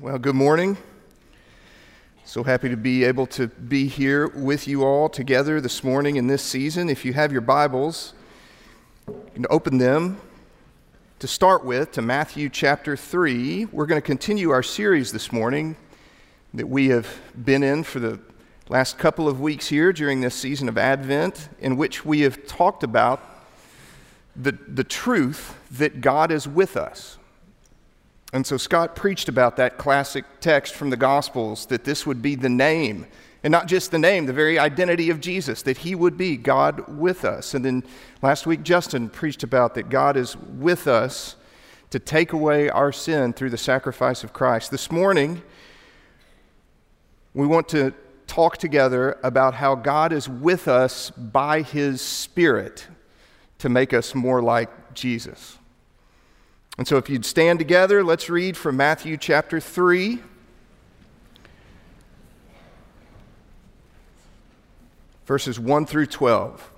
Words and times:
Well, 0.00 0.16
good 0.16 0.36
morning. 0.36 0.76
So 2.24 2.44
happy 2.44 2.68
to 2.68 2.76
be 2.76 3.02
able 3.02 3.26
to 3.26 3.48
be 3.48 3.88
here 3.88 4.28
with 4.28 4.68
you 4.68 4.84
all 4.84 5.08
together 5.08 5.60
this 5.60 5.82
morning 5.82 6.14
in 6.14 6.28
this 6.28 6.40
season. 6.40 6.88
If 6.88 7.04
you 7.04 7.14
have 7.14 7.32
your 7.32 7.40
Bibles, 7.40 8.14
you 9.08 9.30
can 9.34 9.46
open 9.50 9.78
them 9.78 10.20
to 11.18 11.26
start 11.26 11.64
with 11.64 11.90
to 11.92 12.02
Matthew 12.02 12.48
chapter 12.48 12.96
3. 12.96 13.64
We're 13.72 13.86
going 13.86 14.00
to 14.00 14.06
continue 14.06 14.50
our 14.50 14.62
series 14.62 15.10
this 15.10 15.32
morning 15.32 15.74
that 16.54 16.68
we 16.68 16.90
have 16.90 17.08
been 17.44 17.64
in 17.64 17.82
for 17.82 17.98
the 17.98 18.20
last 18.68 18.98
couple 18.98 19.26
of 19.26 19.40
weeks 19.40 19.66
here 19.66 19.92
during 19.92 20.20
this 20.20 20.36
season 20.36 20.68
of 20.68 20.78
Advent, 20.78 21.48
in 21.58 21.76
which 21.76 22.04
we 22.04 22.20
have 22.20 22.46
talked 22.46 22.84
about 22.84 23.20
the, 24.36 24.52
the 24.52 24.84
truth 24.84 25.58
that 25.72 26.00
God 26.00 26.30
is 26.30 26.46
with 26.46 26.76
us. 26.76 27.18
And 28.32 28.46
so 28.46 28.58
Scott 28.58 28.94
preached 28.94 29.28
about 29.28 29.56
that 29.56 29.78
classic 29.78 30.24
text 30.40 30.74
from 30.74 30.90
the 30.90 30.96
Gospels 30.96 31.66
that 31.66 31.84
this 31.84 32.06
would 32.06 32.20
be 32.20 32.34
the 32.34 32.50
name, 32.50 33.06
and 33.42 33.50
not 33.50 33.68
just 33.68 33.90
the 33.90 33.98
name, 33.98 34.26
the 34.26 34.32
very 34.32 34.58
identity 34.58 35.08
of 35.08 35.20
Jesus, 35.20 35.62
that 35.62 35.78
he 35.78 35.94
would 35.94 36.18
be 36.18 36.36
God 36.36 36.98
with 36.98 37.24
us. 37.24 37.54
And 37.54 37.64
then 37.64 37.84
last 38.20 38.46
week, 38.46 38.62
Justin 38.62 39.08
preached 39.08 39.42
about 39.42 39.74
that 39.76 39.88
God 39.88 40.16
is 40.16 40.36
with 40.36 40.86
us 40.86 41.36
to 41.90 41.98
take 41.98 42.32
away 42.32 42.68
our 42.68 42.92
sin 42.92 43.32
through 43.32 43.50
the 43.50 43.56
sacrifice 43.56 44.22
of 44.22 44.34
Christ. 44.34 44.70
This 44.70 44.90
morning, 44.90 45.42
we 47.32 47.46
want 47.46 47.68
to 47.70 47.94
talk 48.26 48.58
together 48.58 49.18
about 49.22 49.54
how 49.54 49.74
God 49.74 50.12
is 50.12 50.28
with 50.28 50.68
us 50.68 51.10
by 51.10 51.62
his 51.62 52.02
Spirit 52.02 52.86
to 53.58 53.68
make 53.68 53.94
us 53.94 54.14
more 54.14 54.42
like 54.42 54.92
Jesus. 54.94 55.57
And 56.78 56.86
so, 56.86 56.96
if 56.96 57.10
you'd 57.10 57.24
stand 57.24 57.58
together, 57.58 58.04
let's 58.04 58.30
read 58.30 58.56
from 58.56 58.76
Matthew 58.76 59.16
chapter 59.16 59.58
3. 59.58 60.20
Verses 65.26 65.58
1 65.58 65.86
through 65.86 66.06
12. 66.06 66.70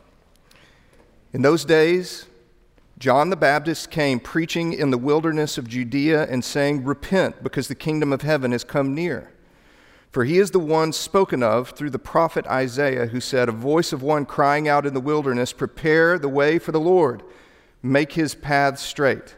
In 1.34 1.42
those 1.42 1.66
days, 1.66 2.26
John 2.98 3.28
the 3.28 3.36
Baptist 3.36 3.90
came 3.90 4.18
preaching 4.18 4.72
in 4.72 4.90
the 4.90 4.98
wilderness 4.98 5.58
of 5.58 5.68
Judea 5.68 6.26
and 6.28 6.42
saying, 6.42 6.82
Repent, 6.84 7.42
because 7.42 7.68
the 7.68 7.74
kingdom 7.74 8.10
of 8.10 8.22
heaven 8.22 8.52
has 8.52 8.64
come 8.64 8.94
near. 8.94 9.30
For 10.10 10.24
he 10.24 10.38
is 10.38 10.50
the 10.50 10.58
one 10.58 10.92
spoken 10.94 11.42
of 11.42 11.70
through 11.70 11.90
the 11.90 11.98
prophet 11.98 12.46
Isaiah, 12.46 13.06
who 13.06 13.20
said, 13.20 13.50
A 13.50 13.52
voice 13.52 13.92
of 13.92 14.02
one 14.02 14.24
crying 14.24 14.66
out 14.66 14.86
in 14.86 14.94
the 14.94 15.00
wilderness, 15.00 15.52
Prepare 15.52 16.18
the 16.18 16.28
way 16.28 16.58
for 16.58 16.72
the 16.72 16.80
Lord, 16.80 17.22
make 17.82 18.14
his 18.14 18.34
paths 18.34 18.82
straight. 18.82 19.36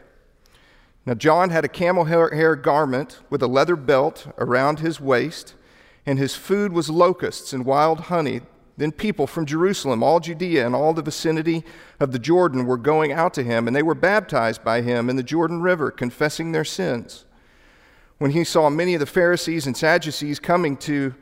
Now, 1.05 1.13
John 1.13 1.49
had 1.49 1.65
a 1.65 1.69
camel 1.69 2.05
hair 2.05 2.55
garment 2.55 3.19
with 3.29 3.43
a 3.43 3.47
leather 3.47 3.75
belt 3.75 4.27
around 4.37 4.79
his 4.79 5.01
waist, 5.01 5.53
and 6.05 6.17
his 6.17 6.35
food 6.35 6.71
was 6.71 6.89
locusts 6.89 7.51
and 7.51 7.65
wild 7.65 8.01
honey. 8.01 8.41
Then 8.77 8.91
people 8.91 9.27
from 9.27 9.45
Jerusalem, 9.45 10.01
all 10.01 10.19
Judea, 10.19 10.65
and 10.65 10.73
all 10.73 10.93
the 10.93 11.01
vicinity 11.01 11.63
of 11.99 12.11
the 12.11 12.19
Jordan 12.19 12.65
were 12.65 12.77
going 12.77 13.11
out 13.11 13.33
to 13.35 13.43
him, 13.43 13.67
and 13.67 13.75
they 13.75 13.83
were 13.83 13.95
baptized 13.95 14.63
by 14.63 14.81
him 14.81 15.09
in 15.09 15.15
the 15.17 15.23
Jordan 15.23 15.61
River, 15.61 15.91
confessing 15.91 16.51
their 16.51 16.63
sins. 16.63 17.25
When 18.17 18.31
he 18.31 18.45
saw 18.45 18.69
many 18.69 18.93
of 18.93 18.99
the 19.01 19.05
Pharisees 19.05 19.67
and 19.67 19.75
Sadducees 19.75 20.39
coming 20.39 20.77
to 20.77 21.13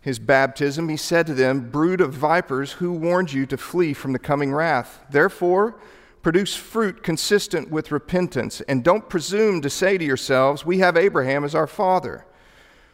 his 0.00 0.18
baptism, 0.18 0.88
he 0.88 0.96
said 0.96 1.28
to 1.28 1.34
them, 1.34 1.70
Brood 1.70 2.00
of 2.00 2.12
vipers, 2.12 2.72
who 2.72 2.92
warned 2.92 3.32
you 3.32 3.46
to 3.46 3.56
flee 3.56 3.94
from 3.94 4.12
the 4.12 4.18
coming 4.18 4.52
wrath? 4.52 4.98
Therefore, 5.08 5.76
Produce 6.22 6.54
fruit 6.54 7.02
consistent 7.02 7.68
with 7.68 7.90
repentance, 7.90 8.60
and 8.62 8.84
don't 8.84 9.08
presume 9.08 9.60
to 9.60 9.68
say 9.68 9.98
to 9.98 10.04
yourselves, 10.04 10.64
We 10.64 10.78
have 10.78 10.96
Abraham 10.96 11.44
as 11.44 11.54
our 11.54 11.66
father. 11.66 12.24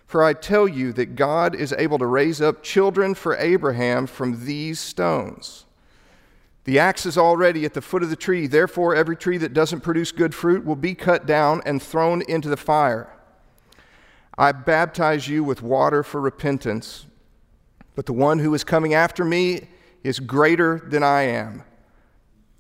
For 0.07 0.23
I 0.23 0.33
tell 0.33 0.67
you 0.67 0.95
that 0.95 1.17
God 1.17 1.55
is 1.55 1.75
able 1.77 1.99
to 1.99 2.07
raise 2.07 2.41
up 2.41 2.63
children 2.63 3.15
for 3.15 3.37
Abraham 3.37 4.07
from 4.07 4.47
these 4.47 4.81
stones. 4.81 5.67
The 6.65 6.79
axe 6.79 7.05
is 7.05 7.19
already 7.19 7.67
at 7.67 7.75
the 7.75 7.83
foot 7.83 8.03
of 8.03 8.09
the 8.09 8.17
tree, 8.17 8.47
therefore, 8.47 8.95
every 8.95 9.17
tree 9.17 9.37
that 9.37 9.53
doesn't 9.53 9.83
produce 9.83 10.11
good 10.11 10.35
fruit 10.35 10.65
will 10.65 10.77
be 10.77 10.95
cut 10.95 11.27
down 11.27 11.61
and 11.67 11.83
thrown 11.83 12.23
into 12.23 12.49
the 12.49 12.57
fire. 12.57 13.13
I 14.39 14.53
baptize 14.53 15.29
you 15.29 15.45
with 15.45 15.61
water 15.61 16.03
for 16.03 16.21
repentance, 16.23 17.05
but 17.95 18.07
the 18.07 18.15
one 18.15 18.39
who 18.39 18.55
is 18.55 18.65
coming 18.65 18.95
after 18.95 19.25
me 19.25 19.69
is 20.03 20.19
greater 20.19 20.79
than 20.79 21.03
I 21.03 21.23
am 21.23 21.65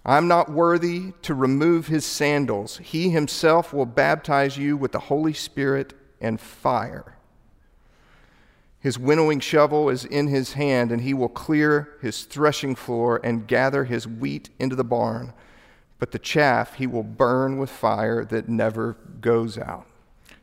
I'm 0.05 0.29
not 0.29 0.51
worthy 0.51 1.13
to 1.23 1.35
remove 1.35 1.89
his 1.89 2.05
sandals. 2.07 2.79
He 2.79 3.11
himself 3.11 3.73
will 3.73 3.87
baptize 3.87 4.57
you 4.57 4.77
with 4.77 4.93
the 4.93 4.99
Holy 4.99 5.33
Spirit 5.33 5.93
and 6.21 6.41
fire. 6.41 7.17
His 8.81 8.99
winnowing 8.99 9.41
shovel 9.41 9.89
is 9.89 10.05
in 10.05 10.29
his 10.29 10.53
hand, 10.53 10.93
and 10.93 11.03
he 11.03 11.13
will 11.13 11.29
clear 11.29 11.97
his 12.01 12.25
threshing 12.25 12.75
floor 12.75 13.21
and 13.25 13.47
gather 13.47 13.85
his 13.85 14.07
wheat 14.07 14.51
into 14.59 14.77
the 14.77 14.85
barn. 14.85 15.33
But 15.99 16.13
the 16.13 16.19
chaff 16.19 16.75
he 16.75 16.87
will 16.87 17.03
burn 17.03 17.59
with 17.59 17.71
fire 17.71 18.25
that 18.27 18.49
never 18.49 18.97
goes 19.21 19.59
out. 19.59 19.87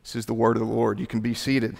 This 0.02 0.14
is 0.14 0.26
the 0.26 0.34
word 0.34 0.56
of 0.56 0.66
the 0.66 0.72
Lord. 0.72 1.00
You 1.00 1.06
can 1.06 1.20
be 1.20 1.34
seated. 1.34 1.76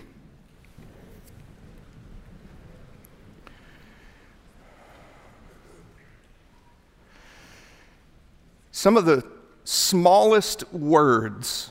Some 8.77 8.99
of 8.99 9.07
the 9.07 9.25
smallest 9.65 10.71
words 10.71 11.71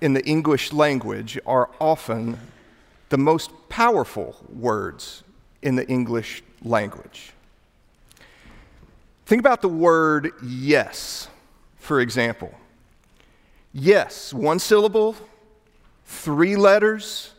in 0.00 0.14
the 0.14 0.24
English 0.24 0.72
language 0.72 1.38
are 1.44 1.68
often 1.78 2.38
the 3.10 3.18
most 3.18 3.50
powerful 3.68 4.34
words 4.48 5.24
in 5.60 5.76
the 5.76 5.86
English 5.88 6.42
language. 6.62 7.34
Think 9.26 9.40
about 9.40 9.60
the 9.60 9.68
word 9.68 10.32
yes, 10.42 11.28
for 11.76 12.00
example. 12.00 12.54
Yes, 13.74 14.32
one 14.32 14.58
syllable, 14.58 15.16
three 16.06 16.56
letters, 16.56 17.34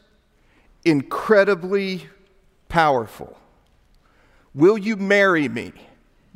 incredibly 0.86 2.08
powerful. 2.68 3.36
Will 4.54 4.78
you 4.78 4.98
marry 4.98 5.50
me? 5.50 5.74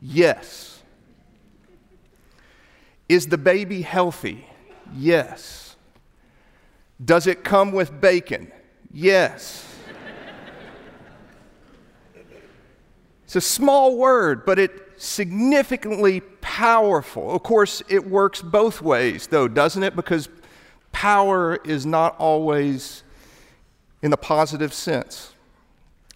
Yes. 0.02 0.73
Is 3.14 3.28
the 3.28 3.38
baby 3.38 3.84
healthy? 3.84 4.48
Yes. 4.96 5.76
Does 7.06 7.28
it 7.28 7.44
come 7.44 7.72
with 7.72 8.02
bacon? 8.02 8.52
Yes. 8.92 9.72
it's 13.24 13.36
a 13.36 13.42
small 13.42 13.98
word, 13.98 14.48
but 14.48 14.58
it's 14.58 14.82
significantly 14.98 16.22
powerful. 16.42 17.36
Of 17.36 17.44
course, 17.44 17.84
it 17.88 18.10
works 18.10 18.42
both 18.42 18.82
ways, 18.82 19.28
though, 19.28 19.48
doesn't 19.48 19.84
it? 19.84 19.96
Because 19.96 20.28
power 20.92 21.58
is 21.58 21.86
not 21.86 22.16
always 22.18 23.04
in 24.02 24.10
the 24.10 24.18
positive 24.18 24.74
sense. 24.74 25.34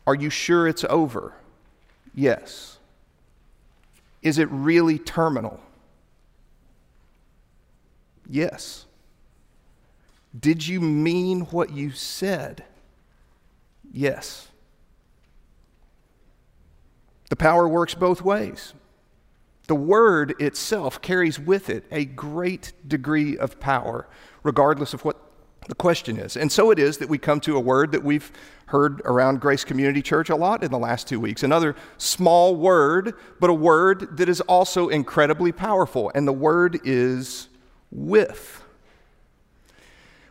Are 0.08 0.16
you 0.16 0.32
sure 0.32 0.68
it's 0.68 0.84
over? 0.86 1.36
Yes. 2.16 2.80
Is 4.24 4.40
it 4.40 4.50
really 4.50 4.98
terminal? 4.98 5.60
Yes. 8.30 8.86
Did 10.38 10.68
you 10.68 10.82
mean 10.82 11.42
what 11.42 11.72
you 11.72 11.92
said? 11.92 12.64
Yes. 13.92 14.50
The 17.30 17.36
power 17.36 17.68
works 17.68 17.94
both 17.94 18.22
ways. 18.22 18.74
The 19.68 19.76
word 19.76 20.36
itself 20.40 21.02
carries 21.02 21.40
with 21.40 21.70
it 21.70 21.86
a 21.92 22.06
great 22.06 22.74
degree 22.88 23.38
of 23.38 23.60
power, 23.60 24.08
regardless 24.44 24.94
of 24.94 25.04
what 25.04 25.18
the 25.68 25.76
question 25.76 26.18
is. 26.18 26.38
And 26.38 26.50
so 26.50 26.72
it 26.72 26.80
is 26.80 26.98
that 27.00 27.10
we 27.10 27.18
come 27.18 27.42
to 27.42 27.58
a 27.58 27.60
word 27.60 27.92
that 27.92 28.04
we've 28.04 28.32
heard 28.68 29.02
around 29.04 29.42
Grace 29.42 29.66
Community 29.66 30.02
Church 30.02 30.30
a 30.30 30.36
lot 30.36 30.64
in 30.64 30.72
the 30.72 30.78
last 30.78 31.08
two 31.08 31.20
weeks. 31.20 31.44
Another 31.44 31.76
small 31.98 32.56
word, 32.56 33.14
but 33.42 33.50
a 33.50 33.54
word 33.54 34.18
that 34.18 34.30
is 34.30 34.40
also 34.42 34.88
incredibly 34.88 35.52
powerful. 35.52 36.12
And 36.16 36.26
the 36.26 36.34
word 36.34 36.80
is 36.86 37.50
with. 37.92 38.64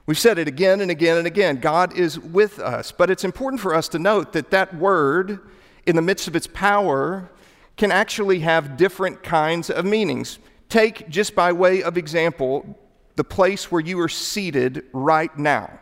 We've 0.07 0.19
said 0.19 0.39
it 0.39 0.47
again 0.47 0.81
and 0.81 0.91
again 0.91 1.19
and 1.19 1.27
again 1.27 1.57
God 1.57 1.97
is 1.97 2.19
with 2.19 2.59
us. 2.59 2.93
But 2.93 3.11
it's 3.11 3.25
important 3.25 3.61
for 3.61 3.75
us 3.75 3.89
to 3.89 3.99
note 3.99 4.33
that 4.35 4.51
that 4.51 4.75
word, 4.75 5.41
in 5.85 5.97
the 5.97 6.03
midst 6.03 6.29
of 6.29 6.37
its 6.37 6.47
power, 6.47 7.31
can 7.77 7.91
actually 7.91 8.41
have 8.41 8.77
different 8.77 9.23
kinds 9.23 9.69
of 9.69 9.85
meanings. 9.85 10.39
Take, 10.69 11.09
just 11.09 11.35
by 11.35 11.53
way 11.53 11.83
of 11.83 11.97
example, 11.97 12.79
the 13.17 13.25
place 13.25 13.71
where 13.71 13.81
you 13.81 14.01
are 14.01 14.09
seated 14.09 14.85
right 14.93 15.37
now. 15.37 15.79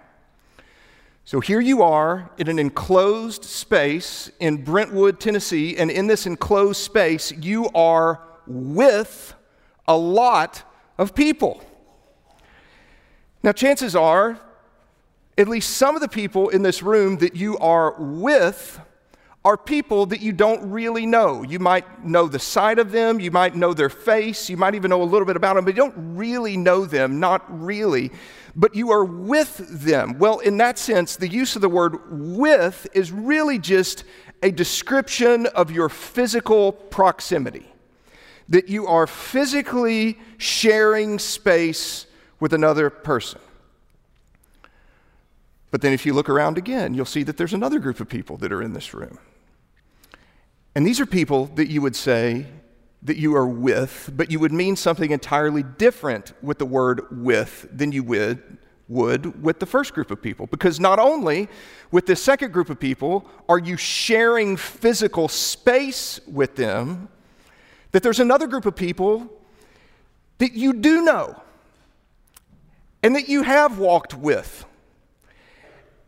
So 1.26 1.41
here 1.41 1.61
you 1.61 1.82
are 1.82 2.31
in 2.37 2.49
an 2.49 2.59
enclosed 2.59 3.44
space 3.44 4.31
in 4.41 4.62
Brentwood, 4.62 5.21
Tennessee, 5.21 5.76
and 5.76 5.91
in 5.91 6.06
this 6.06 6.26
enclosed 6.26 6.81
space, 6.81 7.32
you 7.32 7.71
are 7.75 8.21
with 8.47 9.35
a 9.88 9.97
lot 9.97 10.62
of 10.99 11.14
people. 11.14 11.62
Now, 13.43 13.52
chances 13.52 13.94
are, 13.94 14.38
at 15.37 15.49
least 15.49 15.76
some 15.76 15.94
of 15.94 16.00
the 16.00 16.08
people 16.08 16.49
in 16.49 16.62
this 16.62 16.82
room 16.82 17.19
that 17.19 17.37
you 17.37 17.58
are 17.58 17.94
with 17.99 18.81
are 19.44 19.58
people 19.58 20.06
that 20.06 20.23
you 20.23 20.32
don't 20.32 20.70
really 20.70 21.05
know. 21.05 21.43
You 21.43 21.58
might 21.58 22.02
know 22.02 22.26
the 22.29 22.38
side 22.38 22.79
of 22.79 22.93
them, 22.93 23.20
you 23.20 23.31
might 23.31 23.55
know 23.55 23.75
their 23.75 23.91
face, 23.91 24.49
you 24.49 24.56
might 24.56 24.75
even 24.75 24.88
know 24.88 25.02
a 25.02 25.05
little 25.05 25.26
bit 25.26 25.37
about 25.37 25.56
them, 25.56 25.67
but 25.67 25.75
you 25.75 25.82
don't 25.82 26.17
really 26.17 26.56
know 26.56 26.87
them, 26.87 27.20
not 27.20 27.44
really. 27.49 28.11
But 28.56 28.75
you 28.75 28.90
are 28.90 29.05
with 29.05 29.58
them. 29.85 30.19
Well, 30.19 30.38
in 30.38 30.56
that 30.58 30.79
sense, 30.79 31.17
the 31.17 31.29
use 31.29 31.56
of 31.56 31.62
the 31.62 31.69
word 31.69 31.99
with 32.11 32.87
is 32.94 33.12
really 33.12 33.58
just 33.58 34.05
a 34.43 34.50
description 34.50 35.44
of 35.47 35.70
your 35.70 35.90
physical 35.90 36.73
proximity. 36.73 37.67
That 38.49 38.69
you 38.69 38.87
are 38.87 39.06
physically 39.06 40.19
sharing 40.38 41.19
space 41.19 42.06
with 42.41 42.52
another 42.52 42.91
person. 42.91 43.41
But 45.70 45.81
then, 45.81 45.93
if 45.93 46.06
you 46.06 46.12
look 46.12 46.29
around 46.29 46.56
again, 46.56 46.94
you'll 46.94 47.05
see 47.05 47.25
that 47.25 47.37
there's 47.37 47.55
another 47.55 47.81
group 47.81 47.99
of 47.99 48.08
people 48.08 48.37
that 48.37 48.52
are 48.52 48.62
in 48.62 48.75
this 48.75 48.94
room. 48.94 49.19
And 50.75 50.87
these 50.87 51.00
are 51.00 51.06
people 51.06 51.46
that 51.55 51.69
you 51.69 51.82
would 51.82 51.96
say 51.96 52.46
that 53.02 53.17
you 53.17 53.37
are 53.37 53.46
with, 53.46 54.11
but 54.14 54.31
you 54.31 54.41
would 54.41 54.52
mean 54.52 54.76
something 54.76 55.11
entirely 55.11 55.62
different 55.62 56.32
with 56.43 56.58
the 56.58 56.67
word 56.67 57.02
with 57.11 57.67
than 57.70 57.93
you 57.93 58.02
would, 58.02 58.58
would 58.88 59.43
with 59.43 59.61
the 59.61 59.67
first 59.67 59.94
group 59.94 60.11
of 60.11 60.20
people. 60.23 60.47
Because 60.47 60.81
not 60.81 60.99
only 60.99 61.49
with 61.90 62.06
the 62.06 62.17
second 62.17 62.52
group 62.52 62.70
of 62.70 62.81
people 62.81 63.26
are 63.49 63.58
you 63.58 63.76
sharing 63.76 64.56
physical 64.56 65.29
space 65.29 66.19
with 66.26 66.56
them, 66.56 67.08
that 67.94 68.02
there's 68.02 68.19
another 68.19 68.49
group 68.49 68.67
of 68.67 68.75
people 68.75 69.31
that 70.38 70.52
you 70.52 70.73
do 70.73 71.02
know 71.02 71.41
and 73.05 73.14
that 73.14 73.29
you 73.29 73.43
have 73.43 73.79
walked 73.79 74.14
with 74.14 74.64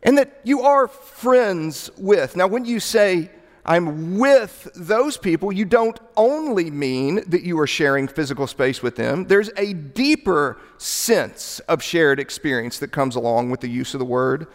and 0.03 0.17
that 0.17 0.41
you 0.43 0.63
are 0.63 0.89
friends 0.89 1.89
with. 1.97 2.35
Now, 2.35 2.45
when 2.47 2.65
you 2.65 2.81
say, 2.81 3.31
I'm 3.65 4.17
with 4.17 4.67
those 4.75 5.15
people, 5.15 5.49
you 5.53 5.63
don't 5.63 5.97
only 6.17 6.69
mean 6.69 7.23
that 7.29 7.43
you 7.43 7.57
are 7.61 7.67
sharing 7.67 8.09
physical 8.09 8.47
space 8.47 8.83
with 8.83 8.97
them. 8.97 9.23
There's 9.23 9.49
a 9.55 9.71
deeper 9.71 10.57
sense 10.77 11.59
of 11.69 11.81
shared 11.81 12.19
experience 12.19 12.79
that 12.79 12.89
comes 12.91 13.15
along 13.15 13.49
with 13.49 13.61
the 13.61 13.69
use 13.69 13.93
of 13.93 13.99
the 13.99 14.05
word 14.05 14.47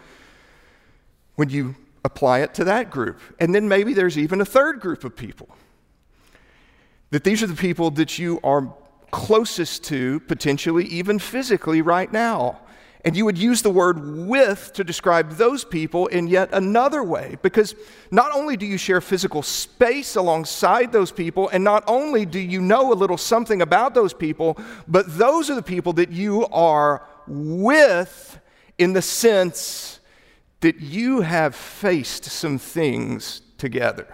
when 1.33 1.49
you 1.49 1.77
apply 2.05 2.41
it 2.41 2.53
to 2.53 2.63
that 2.65 2.91
group. 2.91 3.19
And 3.39 3.55
then 3.55 3.67
maybe 3.67 3.95
there's 3.95 4.19
even 4.19 4.39
a 4.39 4.45
third 4.45 4.79
group 4.79 5.03
of 5.03 5.15
people. 5.15 5.49
That 7.13 7.23
these 7.23 7.43
are 7.43 7.47
the 7.47 7.53
people 7.53 7.91
that 7.91 8.17
you 8.17 8.39
are 8.43 8.73
closest 9.11 9.83
to, 9.83 10.19
potentially 10.21 10.85
even 10.85 11.19
physically, 11.19 11.83
right 11.83 12.11
now. 12.11 12.61
And 13.05 13.15
you 13.15 13.23
would 13.25 13.37
use 13.37 13.61
the 13.61 13.69
word 13.69 14.27
with 14.27 14.73
to 14.73 14.83
describe 14.83 15.33
those 15.33 15.63
people 15.63 16.07
in 16.07 16.25
yet 16.25 16.49
another 16.53 17.03
way. 17.03 17.37
Because 17.43 17.75
not 18.09 18.31
only 18.31 18.57
do 18.57 18.65
you 18.65 18.79
share 18.79 18.99
physical 18.99 19.43
space 19.43 20.15
alongside 20.15 20.91
those 20.91 21.11
people, 21.11 21.49
and 21.49 21.63
not 21.63 21.83
only 21.85 22.25
do 22.25 22.39
you 22.39 22.59
know 22.59 22.91
a 22.91 22.95
little 22.95 23.17
something 23.17 23.61
about 23.61 23.93
those 23.93 24.15
people, 24.15 24.57
but 24.87 25.15
those 25.15 25.51
are 25.51 25.55
the 25.55 25.61
people 25.61 25.93
that 25.93 26.11
you 26.11 26.47
are 26.47 27.07
with 27.27 28.39
in 28.79 28.93
the 28.93 29.03
sense 29.03 29.99
that 30.61 30.79
you 30.79 31.21
have 31.21 31.53
faced 31.53 32.23
some 32.23 32.57
things 32.57 33.43
together. 33.59 34.07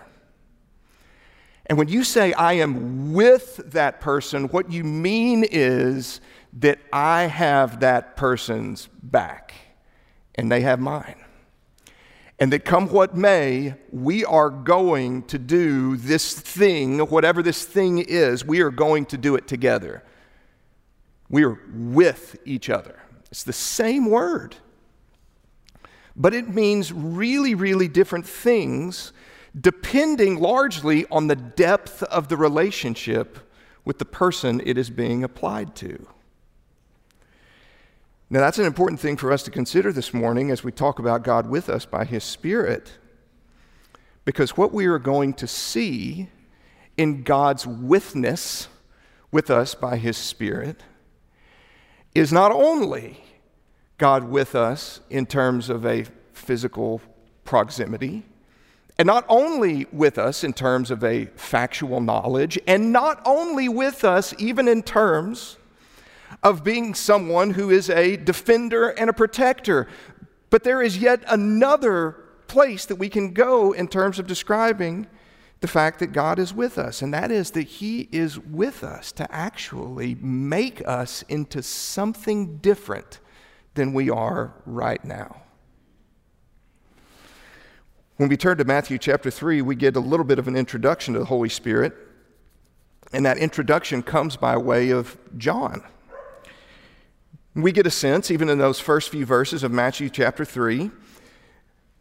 And 1.69 1.77
when 1.77 1.87
you 1.87 2.03
say, 2.03 2.33
I 2.33 2.53
am 2.53 3.13
with 3.13 3.57
that 3.73 4.01
person, 4.01 4.45
what 4.45 4.71
you 4.71 4.83
mean 4.83 5.45
is 5.49 6.19
that 6.53 6.79
I 6.91 7.23
have 7.23 7.81
that 7.81 8.17
person's 8.17 8.89
back 9.03 9.53
and 10.33 10.51
they 10.51 10.61
have 10.61 10.79
mine. 10.79 11.23
And 12.39 12.51
that 12.53 12.65
come 12.65 12.87
what 12.87 13.15
may, 13.15 13.75
we 13.91 14.25
are 14.25 14.49
going 14.49 15.23
to 15.23 15.37
do 15.37 15.95
this 15.97 16.33
thing, 16.33 16.99
whatever 16.99 17.43
this 17.43 17.65
thing 17.65 17.99
is, 17.99 18.43
we 18.43 18.61
are 18.61 18.71
going 18.71 19.05
to 19.07 19.17
do 19.17 19.35
it 19.35 19.47
together. 19.47 20.03
We 21.29 21.43
are 21.43 21.59
with 21.71 22.37
each 22.45 22.69
other. 22.69 22.99
It's 23.29 23.43
the 23.43 23.53
same 23.53 24.09
word, 24.09 24.55
but 26.15 26.33
it 26.33 26.49
means 26.49 26.91
really, 26.91 27.53
really 27.53 27.87
different 27.87 28.25
things 28.25 29.13
depending 29.59 30.39
largely 30.39 31.05
on 31.09 31.27
the 31.27 31.35
depth 31.35 32.03
of 32.03 32.27
the 32.27 32.37
relationship 32.37 33.39
with 33.85 33.97
the 33.99 34.05
person 34.05 34.61
it 34.65 34.77
is 34.77 34.89
being 34.89 35.23
applied 35.23 35.75
to. 35.75 36.07
Now, 38.29 38.41
that's 38.41 38.59
an 38.59 38.65
important 38.65 38.99
thing 38.99 39.17
for 39.17 39.31
us 39.31 39.41
to 39.43 39.51
consider 39.51 39.91
this 39.91 40.13
morning 40.13 40.51
as 40.51 40.63
we 40.63 40.71
talk 40.71 40.99
about 40.99 41.23
God 41.23 41.49
with 41.49 41.67
us 41.67 41.85
by 41.85 42.05
His 42.05 42.23
Spirit. 42.23 42.91
Because 44.23 44.55
what 44.55 44.71
we 44.71 44.85
are 44.85 44.99
going 44.99 45.33
to 45.35 45.47
see 45.47 46.29
in 46.95 47.23
God's 47.23 47.65
witness 47.65 48.67
with 49.31 49.49
us 49.49 49.73
by 49.73 49.97
His 49.97 50.15
Spirit 50.15 50.83
is 52.13 52.31
not 52.31 52.51
only 52.51 53.23
God 53.97 54.25
with 54.25 54.53
us 54.53 54.99
in 55.09 55.25
terms 55.25 55.69
of 55.69 55.83
a 55.85 56.05
physical 56.33 57.01
proximity, 57.45 58.25
and 58.99 59.07
not 59.07 59.23
only 59.29 59.87
with 59.93 60.17
us 60.17 60.43
in 60.43 60.51
terms 60.51 60.91
of 60.91 61.05
a 61.05 61.25
factual 61.37 62.01
knowledge, 62.01 62.59
and 62.67 62.91
not 62.91 63.21
only 63.25 63.69
with 63.69 64.03
us 64.03 64.33
even 64.37 64.67
in 64.67 64.83
terms 64.83 65.55
of 66.43 66.65
being 66.65 66.93
someone 66.93 67.51
who 67.51 67.69
is 67.69 67.89
a 67.89 68.17
defender 68.17 68.89
and 68.89 69.09
a 69.09 69.13
protector. 69.13 69.87
But 70.49 70.65
there 70.65 70.81
is 70.81 70.97
yet 70.97 71.23
another 71.27 72.11
place 72.47 72.85
that 72.87 72.97
we 72.97 73.07
can 73.07 73.31
go 73.31 73.71
in 73.71 73.87
terms 73.87 74.19
of 74.19 74.27
describing 74.27 75.07
the 75.61 75.67
fact 75.67 75.99
that 75.99 76.07
God 76.07 76.37
is 76.37 76.53
with 76.53 76.77
us, 76.77 77.01
and 77.01 77.13
that 77.13 77.31
is 77.31 77.51
that 77.51 77.63
He 77.63 78.09
is 78.11 78.37
with 78.37 78.83
us 78.83 79.13
to 79.13 79.33
actually 79.33 80.15
make 80.15 80.85
us 80.85 81.23
into 81.29 81.63
something 81.63 82.57
different 82.57 83.19
than 83.75 83.93
we 83.93 84.09
are 84.09 84.55
right 84.65 85.03
now. 85.05 85.41
When 88.19 88.27
we 88.27 88.35
turn 88.35 88.57
to 88.57 88.65
Matthew 88.65 88.97
chapter 88.97 89.31
3, 89.31 89.61
we 89.61 89.75
get 89.75 89.95
a 89.95 90.01
little 90.01 90.25
bit 90.25 90.39
of 90.39 90.49
an 90.49 90.57
introduction 90.57 91.13
to 91.13 91.21
the 91.21 91.25
Holy 91.25 91.47
Spirit, 91.47 91.93
and 93.13 93.25
that 93.25 93.37
introduction 93.37 94.03
comes 94.03 94.35
by 94.35 94.57
way 94.57 94.89
of 94.89 95.17
John. 95.37 95.81
We 97.55 97.71
get 97.71 97.87
a 97.87 97.89
sense, 97.89 98.29
even 98.29 98.49
in 98.49 98.57
those 98.57 98.77
first 98.77 99.07
few 99.07 99.25
verses 99.25 99.63
of 99.63 99.71
Matthew 99.71 100.09
chapter 100.09 100.43
3, 100.43 100.91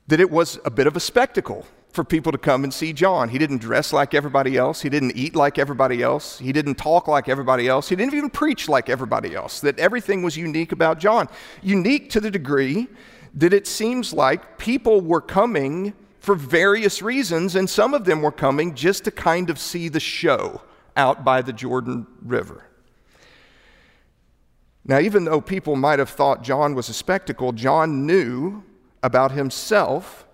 that 0.09 0.19
it 0.19 0.29
was 0.29 0.59
a 0.65 0.73
bit 0.73 0.89
of 0.89 0.97
a 0.97 1.01
spectacle 1.01 1.65
for 1.93 2.03
people 2.03 2.33
to 2.33 2.39
come 2.39 2.65
and 2.65 2.75
see 2.75 2.93
John. 2.93 3.29
He 3.29 3.39
didn't 3.39 3.59
dress 3.59 3.93
like 3.93 4.13
everybody 4.13 4.57
else. 4.57 4.83
He 4.83 4.89
didn't 4.89 5.13
eat 5.15 5.37
like 5.37 5.57
everybody 5.57 6.03
else. 6.03 6.41
He 6.41 6.51
didn't 6.51 6.75
talk 6.75 7.07
like 7.07 7.29
everybody 7.29 7.69
else. 7.69 7.89
He 7.89 7.95
didn't 7.95 8.15
even 8.15 8.31
preach 8.31 8.69
like 8.69 8.89
everybody 8.89 9.37
else. 9.37 9.61
That 9.61 9.79
everything 9.79 10.25
was 10.25 10.37
unique 10.37 10.73
about 10.73 10.99
John. 10.99 11.29
Unique 11.63 12.11
to 12.11 12.21
the 12.21 12.33
degree 12.33 12.89
that 13.35 13.53
it 13.53 13.69
seems 13.69 14.13
like 14.13 14.59
people 14.59 15.01
were 15.01 15.21
coming 15.21 15.95
for 16.29 16.35
various 16.35 17.01
reasons, 17.01 17.57
and 17.57 17.71
some 17.71 17.95
of 17.95 18.05
them 18.05 18.21
were 18.21 18.31
coming 18.31 18.75
just 18.75 19.03
to 19.05 19.11
kind 19.11 19.49
of 19.49 19.59
see 19.59 19.89
the 19.89 19.99
show 19.99 20.61
out 20.95 21.25
by 21.25 21.41
the 21.41 21.55
Jordan 21.55 22.07
River. 22.23 22.67
Now, 24.85 24.99
even 24.99 25.25
though 25.25 25.41
people 25.41 25.75
might 25.75 25.99
have 25.99 26.11
thought 26.11 26.43
John 26.43 26.75
was 26.75 26.91
a 26.91 26.93
spectacle, 26.93 27.53
John 27.53 28.05
knew 28.05 28.63
about 29.03 29.33
himself 29.33 30.27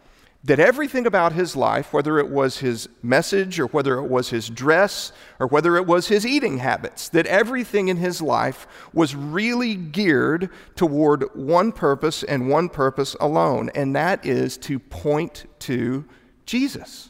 that 0.44 0.60
everything 0.60 1.06
about 1.06 1.32
his 1.32 1.56
life, 1.56 1.92
whether 1.92 2.18
it 2.18 2.28
was 2.28 2.58
his 2.58 2.86
message 3.02 3.58
or 3.58 3.66
whether 3.68 3.98
it 3.98 4.08
was 4.08 4.28
his 4.28 4.50
dress 4.50 5.10
or 5.40 5.46
whether 5.46 5.76
it 5.76 5.86
was 5.86 6.08
his 6.08 6.26
eating 6.26 6.58
habits, 6.58 7.08
that 7.08 7.26
everything 7.26 7.88
in 7.88 7.96
his 7.96 8.20
life 8.20 8.66
was 8.92 9.14
really 9.14 9.74
geared 9.74 10.50
toward 10.76 11.24
one 11.34 11.72
purpose 11.72 12.22
and 12.22 12.48
one 12.48 12.68
purpose 12.68 13.16
alone, 13.20 13.70
and 13.74 13.96
that 13.96 14.24
is 14.26 14.58
to 14.58 14.78
point 14.78 15.46
to 15.60 16.04
Jesus 16.44 17.08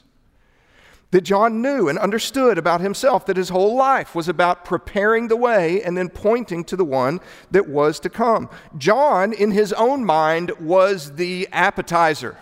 that 1.10 1.22
John 1.22 1.62
knew 1.62 1.88
and 1.88 1.96
understood 1.96 2.58
about 2.58 2.80
himself 2.80 3.24
that 3.26 3.36
his 3.36 3.50
whole 3.50 3.76
life 3.76 4.16
was 4.16 4.28
about 4.28 4.64
preparing 4.64 5.28
the 5.28 5.36
way 5.36 5.80
and 5.80 5.96
then 5.96 6.08
pointing 6.08 6.64
to 6.64 6.74
the 6.74 6.84
one 6.84 7.20
that 7.52 7.68
was 7.68 8.00
to 8.00 8.10
come. 8.10 8.50
John, 8.78 9.32
in 9.32 9.52
his 9.52 9.72
own 9.74 10.04
mind, 10.04 10.50
was 10.58 11.14
the 11.14 11.48
appetizer. 11.52 12.36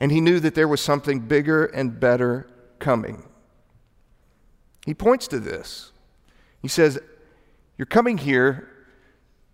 And 0.00 0.12
he 0.12 0.20
knew 0.20 0.40
that 0.40 0.54
there 0.54 0.68
was 0.68 0.80
something 0.80 1.20
bigger 1.20 1.64
and 1.64 1.98
better 1.98 2.48
coming. 2.78 3.24
He 4.86 4.94
points 4.94 5.26
to 5.28 5.40
this. 5.40 5.92
He 6.62 6.68
says, 6.68 6.98
You're 7.76 7.86
coming 7.86 8.18
here 8.18 8.68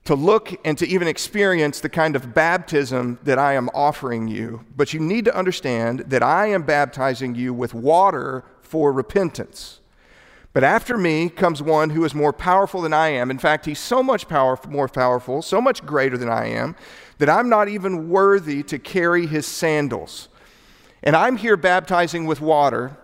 to 0.05 0.15
look 0.15 0.55
and 0.67 0.77
to 0.79 0.87
even 0.87 1.09
experience 1.09 1.81
the 1.81 1.89
kind 1.89 2.15
of 2.15 2.35
baptism 2.35 3.19
that 3.23 3.39
I 3.39 3.55
am 3.55 3.71
offering 3.73 4.29
you. 4.29 4.65
But 4.77 4.93
you 4.93 5.01
need 5.01 5.25
to 5.25 5.37
understand 5.37 6.01
that 6.01 6.23
I 6.23 6.47
am 6.47 6.63
baptizing 6.63 7.35
you 7.35 7.55
with 7.55 7.73
water 7.73 8.45
for 8.61 8.93
repentance. 8.93 9.81
But 10.53 10.63
after 10.63 10.97
me 10.97 11.31
comes 11.31 11.63
one 11.63 11.91
who 11.91 12.05
is 12.05 12.15
more 12.15 12.33
powerful 12.33 12.81
than 12.81 12.93
I 12.93 13.09
am. 13.09 13.31
In 13.31 13.39
fact, 13.39 13.67
he's 13.67 13.81
so 13.81 14.03
much 14.03 14.29
power, 14.29 14.57
more 14.69 14.89
powerful, 14.89 15.43
so 15.43 15.61
much 15.61 15.85
greater 15.85 16.17
than 16.17 16.29
I 16.29 16.47
am, 16.47 16.77
that 17.19 17.29
I'm 17.29 17.49
not 17.49 17.69
even 17.69 18.09
worthy 18.09 18.63
to 18.65 18.79
carry 18.79 19.27
his 19.27 19.47
sandals. 19.47 20.29
And 21.04 21.14
I'm 21.14 21.37
here 21.37 21.56
baptizing 21.56 22.26
with 22.26 22.40
water, 22.40 22.96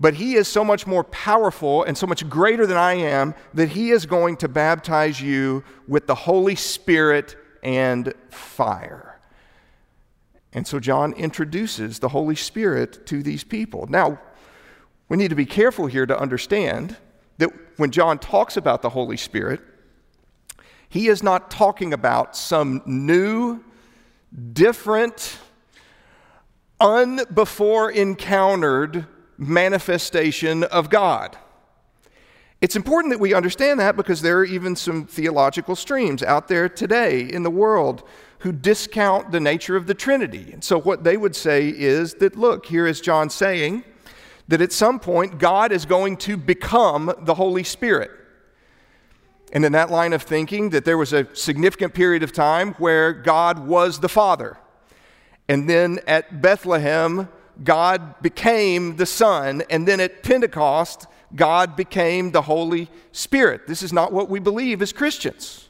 but 0.00 0.14
he 0.14 0.34
is 0.34 0.48
so 0.48 0.64
much 0.64 0.86
more 0.86 1.04
powerful 1.04 1.84
and 1.84 1.96
so 1.96 2.06
much 2.06 2.28
greater 2.28 2.66
than 2.66 2.78
I 2.78 2.94
am 2.94 3.34
that 3.52 3.68
he 3.68 3.90
is 3.90 4.06
going 4.06 4.38
to 4.38 4.48
baptize 4.48 5.20
you 5.20 5.62
with 5.86 6.06
the 6.06 6.14
Holy 6.14 6.56
Spirit 6.56 7.36
and 7.62 8.12
fire. 8.30 9.20
And 10.52 10.66
so 10.66 10.80
John 10.80 11.12
introduces 11.12 11.98
the 11.98 12.08
Holy 12.08 12.34
Spirit 12.34 13.06
to 13.06 13.22
these 13.22 13.44
people. 13.44 13.86
Now, 13.88 14.18
we 15.08 15.16
need 15.16 15.28
to 15.28 15.36
be 15.36 15.46
careful 15.46 15.86
here 15.86 16.06
to 16.06 16.18
understand 16.18 16.96
that 17.38 17.50
when 17.76 17.90
John 17.90 18.18
talks 18.18 18.56
about 18.56 18.80
the 18.80 18.90
Holy 18.90 19.16
Spirit, 19.16 19.60
he 20.88 21.08
is 21.08 21.22
not 21.22 21.50
talking 21.50 21.92
about 21.92 22.36
some 22.36 22.82
new, 22.86 23.62
different, 24.52 25.38
unbefore 26.80 27.90
encountered 27.90 29.06
manifestation 29.36 30.64
of 30.64 30.90
God. 30.90 31.36
It's 32.60 32.76
important 32.76 33.12
that 33.12 33.20
we 33.20 33.34
understand 33.34 33.78
that 33.80 33.96
because 33.96 34.22
there 34.22 34.38
are 34.38 34.44
even 34.44 34.74
some 34.74 35.06
theological 35.06 35.76
streams 35.76 36.22
out 36.22 36.48
there 36.48 36.68
today 36.68 37.20
in 37.20 37.42
the 37.42 37.50
world 37.50 38.02
who 38.38 38.52
discount 38.52 39.32
the 39.32 39.40
nature 39.40 39.76
of 39.76 39.86
the 39.86 39.94
Trinity. 39.94 40.50
And 40.52 40.64
so, 40.64 40.80
what 40.80 41.04
they 41.04 41.16
would 41.16 41.36
say 41.36 41.68
is 41.68 42.14
that, 42.14 42.36
look, 42.36 42.66
here 42.66 42.86
is 42.86 43.00
John 43.00 43.28
saying 43.28 43.84
that 44.48 44.60
at 44.60 44.72
some 44.72 44.98
point 44.98 45.38
God 45.38 45.72
is 45.72 45.86
going 45.86 46.16
to 46.18 46.36
become 46.36 47.12
the 47.20 47.34
Holy 47.34 47.64
Spirit. 47.64 48.10
And 49.52 49.64
in 49.64 49.72
that 49.72 49.90
line 49.90 50.12
of 50.12 50.22
thinking, 50.22 50.70
that 50.70 50.84
there 50.84 50.98
was 50.98 51.12
a 51.12 51.26
significant 51.34 51.94
period 51.94 52.22
of 52.22 52.32
time 52.32 52.74
where 52.74 53.12
God 53.12 53.66
was 53.66 54.00
the 54.00 54.08
Father. 54.08 54.58
And 55.48 55.68
then 55.68 56.00
at 56.06 56.40
Bethlehem, 56.40 57.28
God 57.62 58.20
became 58.22 58.96
the 58.96 59.06
Son. 59.06 59.62
And 59.70 59.86
then 59.86 60.00
at 60.00 60.22
Pentecost, 60.22 61.06
God 61.34 61.76
became 61.76 62.30
the 62.30 62.42
Holy 62.42 62.88
Spirit. 63.12 63.66
This 63.66 63.82
is 63.82 63.92
not 63.92 64.12
what 64.12 64.28
we 64.28 64.40
believe 64.40 64.80
as 64.82 64.92
Christians. 64.92 65.68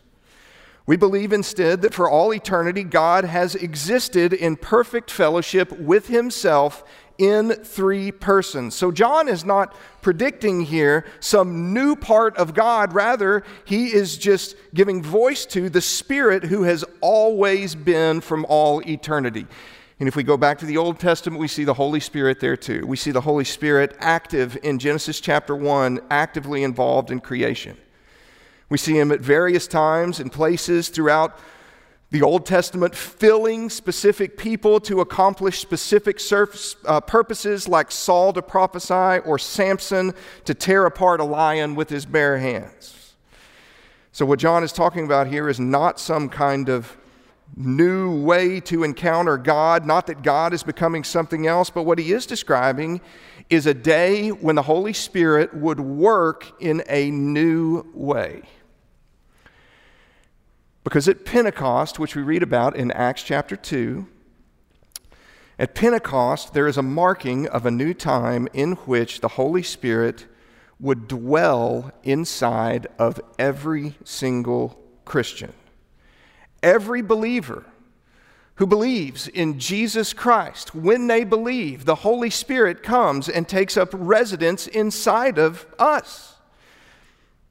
We 0.86 0.96
believe 0.96 1.32
instead 1.32 1.80
that 1.80 1.94
for 1.94 2.10
all 2.10 2.34
eternity, 2.34 2.82
God 2.82 3.24
has 3.24 3.54
existed 3.54 4.34
in 4.34 4.56
perfect 4.56 5.10
fellowship 5.10 5.72
with 5.78 6.08
Himself 6.08 6.84
in 7.18 7.50
three 7.50 8.10
persons. 8.10 8.74
So 8.74 8.90
John 8.90 9.28
is 9.28 9.44
not 9.44 9.74
predicting 10.02 10.62
here 10.62 11.06
some 11.20 11.72
new 11.72 11.96
part 11.96 12.36
of 12.36 12.54
God. 12.54 12.92
Rather, 12.92 13.42
he 13.64 13.92
is 13.92 14.18
just 14.18 14.56
giving 14.74 15.02
voice 15.02 15.46
to 15.46 15.70
the 15.70 15.80
Spirit 15.80 16.44
who 16.44 16.64
has 16.64 16.84
always 17.00 17.74
been 17.74 18.20
from 18.20 18.44
all 18.48 18.80
eternity. 18.88 19.46
And 20.00 20.08
if 20.08 20.16
we 20.16 20.24
go 20.24 20.36
back 20.36 20.58
to 20.58 20.66
the 20.66 20.76
Old 20.76 20.98
Testament, 20.98 21.40
we 21.40 21.48
see 21.48 21.64
the 21.64 21.74
Holy 21.74 22.00
Spirit 22.00 22.40
there 22.40 22.56
too. 22.56 22.84
We 22.86 22.96
see 22.96 23.12
the 23.12 23.20
Holy 23.20 23.44
Spirit 23.44 23.96
active 24.00 24.58
in 24.62 24.78
Genesis 24.78 25.20
chapter 25.20 25.54
1, 25.54 26.00
actively 26.10 26.64
involved 26.64 27.10
in 27.10 27.20
creation. 27.20 27.76
We 28.68 28.78
see 28.78 28.98
him 28.98 29.12
at 29.12 29.20
various 29.20 29.68
times 29.68 30.18
and 30.18 30.32
places 30.32 30.88
throughout 30.88 31.38
the 32.10 32.22
Old 32.22 32.46
Testament 32.46 32.94
filling 32.94 33.68
specific 33.70 34.38
people 34.38 34.78
to 34.80 35.00
accomplish 35.00 35.58
specific 35.58 36.20
uh, 36.84 37.00
purposes, 37.00 37.68
like 37.68 37.90
Saul 37.90 38.32
to 38.34 38.42
prophesy 38.42 39.20
or 39.26 39.38
Samson 39.38 40.12
to 40.44 40.54
tear 40.54 40.86
apart 40.86 41.20
a 41.20 41.24
lion 41.24 41.74
with 41.74 41.90
his 41.90 42.06
bare 42.06 42.38
hands. 42.38 43.14
So, 44.12 44.24
what 44.24 44.38
John 44.38 44.62
is 44.62 44.72
talking 44.72 45.04
about 45.04 45.26
here 45.26 45.48
is 45.48 45.58
not 45.58 45.98
some 45.98 46.28
kind 46.28 46.68
of 46.68 46.96
new 47.56 48.22
way 48.22 48.60
to 48.60 48.84
encounter 48.84 49.36
God, 49.36 49.84
not 49.84 50.06
that 50.06 50.22
God 50.22 50.52
is 50.52 50.62
becoming 50.62 51.04
something 51.04 51.46
else, 51.46 51.70
but 51.70 51.82
what 51.82 51.98
he 51.98 52.12
is 52.12 52.26
describing 52.26 53.00
is 53.50 53.66
a 53.66 53.74
day 53.74 54.30
when 54.30 54.56
the 54.56 54.62
Holy 54.62 54.92
Spirit 54.92 55.54
would 55.54 55.80
work 55.80 56.52
in 56.60 56.82
a 56.88 57.10
new 57.10 57.84
way. 57.92 58.42
Because 60.84 61.08
at 61.08 61.24
Pentecost, 61.24 61.98
which 61.98 62.14
we 62.14 62.22
read 62.22 62.42
about 62.42 62.76
in 62.76 62.90
Acts 62.90 63.22
chapter 63.22 63.56
2, 63.56 64.06
at 65.58 65.74
Pentecost, 65.74 66.52
there 66.52 66.66
is 66.66 66.76
a 66.76 66.82
marking 66.82 67.48
of 67.48 67.64
a 67.64 67.70
new 67.70 67.94
time 67.94 68.48
in 68.52 68.72
which 68.72 69.20
the 69.20 69.28
Holy 69.28 69.62
Spirit 69.62 70.26
would 70.78 71.08
dwell 71.08 71.92
inside 72.02 72.86
of 72.98 73.20
every 73.38 73.96
single 74.04 74.78
Christian. 75.04 75.52
Every 76.62 77.02
believer 77.02 77.64
who 78.56 78.66
believes 78.66 79.26
in 79.28 79.58
Jesus 79.58 80.12
Christ, 80.12 80.74
when 80.74 81.06
they 81.06 81.24
believe, 81.24 81.84
the 81.84 81.96
Holy 81.96 82.30
Spirit 82.30 82.82
comes 82.82 83.28
and 83.28 83.48
takes 83.48 83.76
up 83.76 83.88
residence 83.92 84.66
inside 84.66 85.38
of 85.38 85.66
us. 85.78 86.33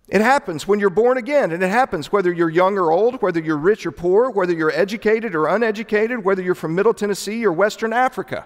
It 0.10 0.22
happens 0.22 0.68
when 0.68 0.80
you're 0.80 0.90
born 0.90 1.18
again, 1.18 1.52
and 1.52 1.64
it 1.64 1.70
happens 1.70 2.12
whether 2.12 2.32
you're 2.32 2.50
young 2.50 2.78
or 2.78 2.92
old, 2.92 3.22
whether 3.22 3.40
you're 3.40 3.58
rich 3.58 3.86
or 3.86 3.92
poor, 3.92 4.30
whether 4.30 4.54
you're 4.54 4.72
educated 4.72 5.34
or 5.34 5.48
uneducated, 5.48 6.26
whether 6.26 6.42
you're 6.42 6.56
from 6.56 6.76
Middle 6.76 6.94
Tennessee 6.94 7.46
or 7.46 7.54
Western 7.54 7.94
Africa. 7.94 8.46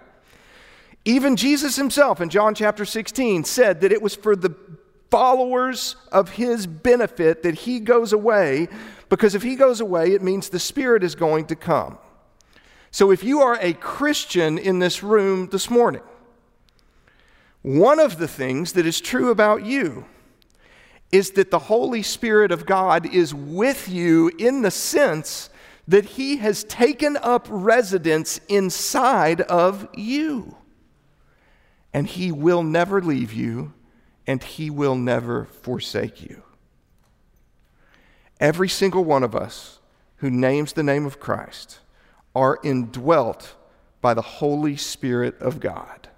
Even 1.03 1.35
Jesus 1.35 1.75
himself 1.75 2.21
in 2.21 2.29
John 2.29 2.53
chapter 2.53 2.85
16 2.85 3.43
said 3.43 3.81
that 3.81 3.91
it 3.91 4.01
was 4.01 4.15
for 4.15 4.35
the 4.35 4.55
followers 5.09 5.95
of 6.11 6.31
his 6.31 6.67
benefit 6.67 7.41
that 7.43 7.55
he 7.55 7.79
goes 7.79 8.13
away, 8.13 8.67
because 9.09 9.33
if 9.33 9.41
he 9.41 9.55
goes 9.55 9.79
away, 9.79 10.11
it 10.11 10.21
means 10.21 10.49
the 10.49 10.59
Spirit 10.59 11.03
is 11.03 11.15
going 11.15 11.45
to 11.47 11.55
come. 11.55 11.97
So 12.91 13.09
if 13.09 13.23
you 13.23 13.41
are 13.41 13.57
a 13.61 13.73
Christian 13.73 14.57
in 14.57 14.79
this 14.79 15.01
room 15.01 15.49
this 15.49 15.69
morning, 15.69 16.03
one 17.63 17.99
of 17.99 18.19
the 18.19 18.27
things 18.27 18.73
that 18.73 18.85
is 18.85 19.01
true 19.01 19.31
about 19.31 19.65
you 19.65 20.05
is 21.11 21.31
that 21.31 21.51
the 21.51 21.59
Holy 21.59 22.03
Spirit 22.03 22.51
of 22.51 22.65
God 22.65 23.05
is 23.05 23.33
with 23.33 23.87
you 23.87 24.31
in 24.37 24.61
the 24.61 24.71
sense 24.71 25.49
that 25.87 26.05
He 26.05 26.37
has 26.37 26.63
taken 26.65 27.17
up 27.17 27.47
residence 27.49 28.39
inside 28.49 29.41
of 29.41 29.87
you. 29.95 30.57
And 31.93 32.07
He 32.07 32.31
will 32.31 32.61
never 32.61 33.01
leave 33.01 33.31
you, 33.31 33.73
and 34.25 34.43
He 34.43 34.69
will 34.69 34.95
never 34.95 35.45
forsake 35.45 36.21
you. 36.21 36.43
Every 38.39 38.69
single 38.69 39.03
one 39.03 39.23
of 39.23 39.35
us 39.35 39.79
who 40.17 40.29
names 40.29 40.73
the 40.73 40.83
name 40.83 41.05
of 41.05 41.19
Christ 41.19 41.79
are 42.35 42.59
indwelt 42.63 43.55
by 44.01 44.13
the 44.13 44.21
Holy 44.21 44.75
Spirit 44.75 45.39
of 45.39 45.59
God. 45.59 46.09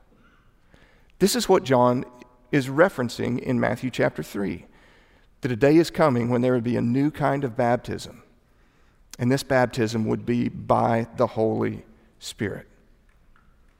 This 1.19 1.35
is 1.35 1.47
what 1.47 1.63
John 1.63 2.05
is 2.51 2.67
referencing 2.67 3.39
in 3.39 3.59
Matthew 3.59 3.89
chapter 3.89 4.23
3 4.23 4.65
that 5.41 5.51
a 5.51 5.55
day 5.55 5.77
is 5.77 5.89
coming 5.89 6.29
when 6.29 6.41
there 6.41 6.53
would 6.53 6.63
be 6.63 6.75
a 6.75 6.81
new 6.81 7.11
kind 7.11 7.43
of 7.43 7.55
baptism. 7.55 8.23
And 9.17 9.31
this 9.31 9.43
baptism 9.43 10.05
would 10.05 10.25
be 10.25 10.49
by 10.49 11.07
the 11.17 11.27
Holy 11.27 11.85
Spirit. 12.19 12.67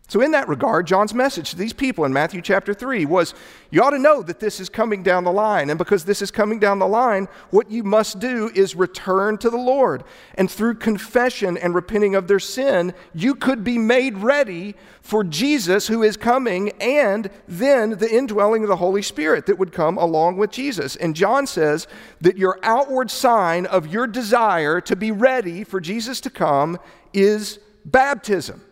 So, 0.10 0.22
in 0.22 0.32
that 0.32 0.48
regard, 0.48 0.88
John's 0.88 1.14
message 1.14 1.52
to 1.52 1.56
these 1.56 1.72
people 1.72 2.04
in 2.04 2.12
Matthew 2.12 2.42
chapter 2.42 2.74
3 2.74 3.06
was 3.06 3.36
you 3.70 3.84
ought 3.84 3.92
to 3.92 4.00
know 4.00 4.24
that 4.24 4.40
this 4.40 4.60
is 4.60 4.68
coming 4.68 5.04
down 5.04 5.24
the 5.24 5.32
line. 5.32 5.70
And 5.70 5.78
because 5.78 6.04
this 6.04 6.24
is 6.24 6.32
coming 6.32 6.58
down 6.58 6.80
the 6.80 6.88
line, 6.88 7.28
what 7.52 7.70
you 7.70 7.84
must 7.84 8.20
do 8.20 8.50
is 8.56 8.76
return 8.76 9.38
to 9.38 9.52
the 9.52 9.58
Lord. 9.58 10.04
And 10.34 10.50
through 10.50 10.76
confession 10.76 11.58
and 11.58 11.76
repenting 11.76 12.16
of 12.16 12.28
their 12.28 12.40
sin, 12.40 12.96
you 13.14 13.36
could 13.36 13.64
be 13.64 13.78
made 13.78 14.18
ready 14.18 14.74
for 15.04 15.24
Jesus 15.24 15.88
who 15.88 16.02
is 16.02 16.18
coming 16.18 16.72
and 16.82 17.30
then 17.48 17.92
the 17.92 18.12
indwelling 18.12 18.64
of 18.64 18.70
the 18.70 18.78
Holy 18.78 19.04
Spirit 19.04 19.46
that 19.46 19.60
would 19.60 19.72
come 19.72 20.00
along 20.00 20.38
with 20.38 20.50
Jesus. 20.50 20.96
And 20.96 21.16
John 21.16 21.46
says 21.46 21.88
that 22.20 22.36
your 22.36 22.58
outward 22.64 23.12
sign 23.12 23.68
of 23.68 23.86
your 23.86 24.08
desire 24.08 24.82
to 24.82 24.96
be 24.96 25.12
ready 25.12 25.64
for 25.64 25.80
Jesus 25.80 26.20
to 26.22 26.32
come 26.32 26.80
is 27.14 27.60
baptism. 27.86 28.64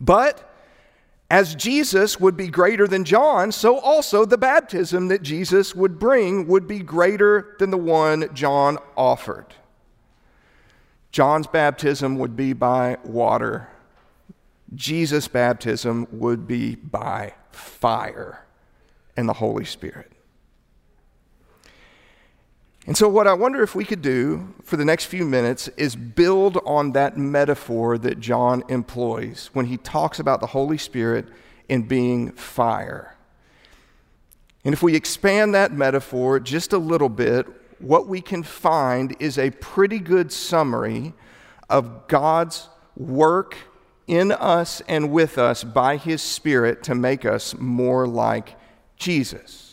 But 0.00 0.52
as 1.30 1.54
Jesus 1.54 2.20
would 2.20 2.36
be 2.36 2.48
greater 2.48 2.86
than 2.86 3.04
John, 3.04 3.50
so 3.50 3.78
also 3.78 4.24
the 4.24 4.38
baptism 4.38 5.08
that 5.08 5.22
Jesus 5.22 5.74
would 5.74 5.98
bring 5.98 6.46
would 6.46 6.68
be 6.68 6.78
greater 6.78 7.56
than 7.58 7.70
the 7.70 7.76
one 7.76 8.32
John 8.34 8.78
offered. 8.96 9.54
John's 11.10 11.46
baptism 11.46 12.18
would 12.18 12.36
be 12.36 12.52
by 12.52 12.98
water. 13.02 13.68
Jesus' 14.74 15.28
baptism 15.28 16.06
would 16.12 16.46
be 16.46 16.74
by 16.74 17.34
fire 17.50 18.44
and 19.16 19.28
the 19.28 19.32
Holy 19.32 19.64
Spirit. 19.64 20.12
And 22.86 22.96
so, 22.96 23.08
what 23.08 23.26
I 23.26 23.34
wonder 23.34 23.62
if 23.64 23.74
we 23.74 23.84
could 23.84 24.00
do 24.00 24.54
for 24.62 24.76
the 24.76 24.84
next 24.84 25.06
few 25.06 25.24
minutes 25.24 25.66
is 25.76 25.96
build 25.96 26.58
on 26.64 26.92
that 26.92 27.16
metaphor 27.16 27.98
that 27.98 28.20
John 28.20 28.62
employs 28.68 29.50
when 29.52 29.66
he 29.66 29.76
talks 29.76 30.20
about 30.20 30.40
the 30.40 30.46
Holy 30.46 30.78
Spirit 30.78 31.26
and 31.68 31.88
being 31.88 32.30
fire. 32.32 33.16
And 34.64 34.72
if 34.72 34.84
we 34.84 34.94
expand 34.94 35.54
that 35.54 35.72
metaphor 35.72 36.38
just 36.38 36.72
a 36.72 36.78
little 36.78 37.08
bit, 37.08 37.46
what 37.80 38.06
we 38.06 38.20
can 38.20 38.44
find 38.44 39.16
is 39.18 39.36
a 39.36 39.50
pretty 39.50 39.98
good 39.98 40.30
summary 40.30 41.12
of 41.68 42.06
God's 42.06 42.68
work 42.96 43.56
in 44.06 44.30
us 44.30 44.80
and 44.86 45.10
with 45.10 45.38
us 45.38 45.64
by 45.64 45.96
His 45.96 46.22
Spirit 46.22 46.84
to 46.84 46.94
make 46.94 47.24
us 47.24 47.56
more 47.58 48.06
like 48.06 48.54
Jesus. 48.96 49.65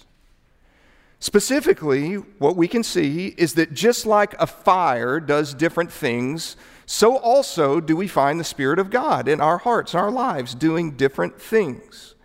Specifically, 1.23 2.15
what 2.15 2.57
we 2.57 2.67
can 2.67 2.83
see 2.83 3.27
is 3.37 3.53
that 3.53 3.73
just 3.73 4.05
like 4.05 4.35
a 4.41 4.45
fire 4.45 5.21
does 5.21 5.53
different 5.53 5.89
things, 5.89 6.57
so 6.85 7.15
also 7.15 7.79
do 7.79 7.95
we 7.95 8.09
find 8.09 8.37
the 8.37 8.43
Spirit 8.43 8.77
of 8.77 8.89
God 8.89 9.29
in 9.29 9.39
our 9.39 9.59
hearts, 9.59 9.95
our 9.95 10.11
lives, 10.11 10.53
doing 10.53 10.97
different 10.97 11.39
things. 11.39 12.15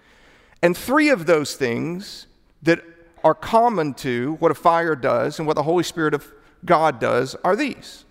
And 0.62 0.76
three 0.76 1.10
of 1.10 1.26
those 1.26 1.54
things 1.54 2.26
that 2.62 2.82
are 3.22 3.36
common 3.36 3.94
to 3.94 4.34
what 4.40 4.50
a 4.50 4.56
fire 4.56 4.96
does 4.96 5.38
and 5.38 5.46
what 5.46 5.54
the 5.54 5.62
Holy 5.62 5.84
Spirit 5.84 6.12
of 6.12 6.26
God 6.64 6.98
does 6.98 7.36
are 7.44 7.54
these 7.54 8.04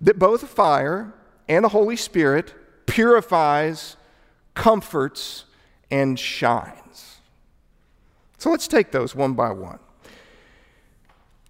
that 0.00 0.20
both 0.20 0.48
fire 0.48 1.12
and 1.48 1.64
the 1.64 1.70
Holy 1.70 1.96
Spirit 1.96 2.54
purifies, 2.86 3.96
comforts, 4.54 5.46
and 5.90 6.20
shines. 6.20 7.16
So 8.38 8.48
let's 8.48 8.68
take 8.68 8.92
those 8.92 9.12
one 9.16 9.34
by 9.34 9.50
one. 9.50 9.80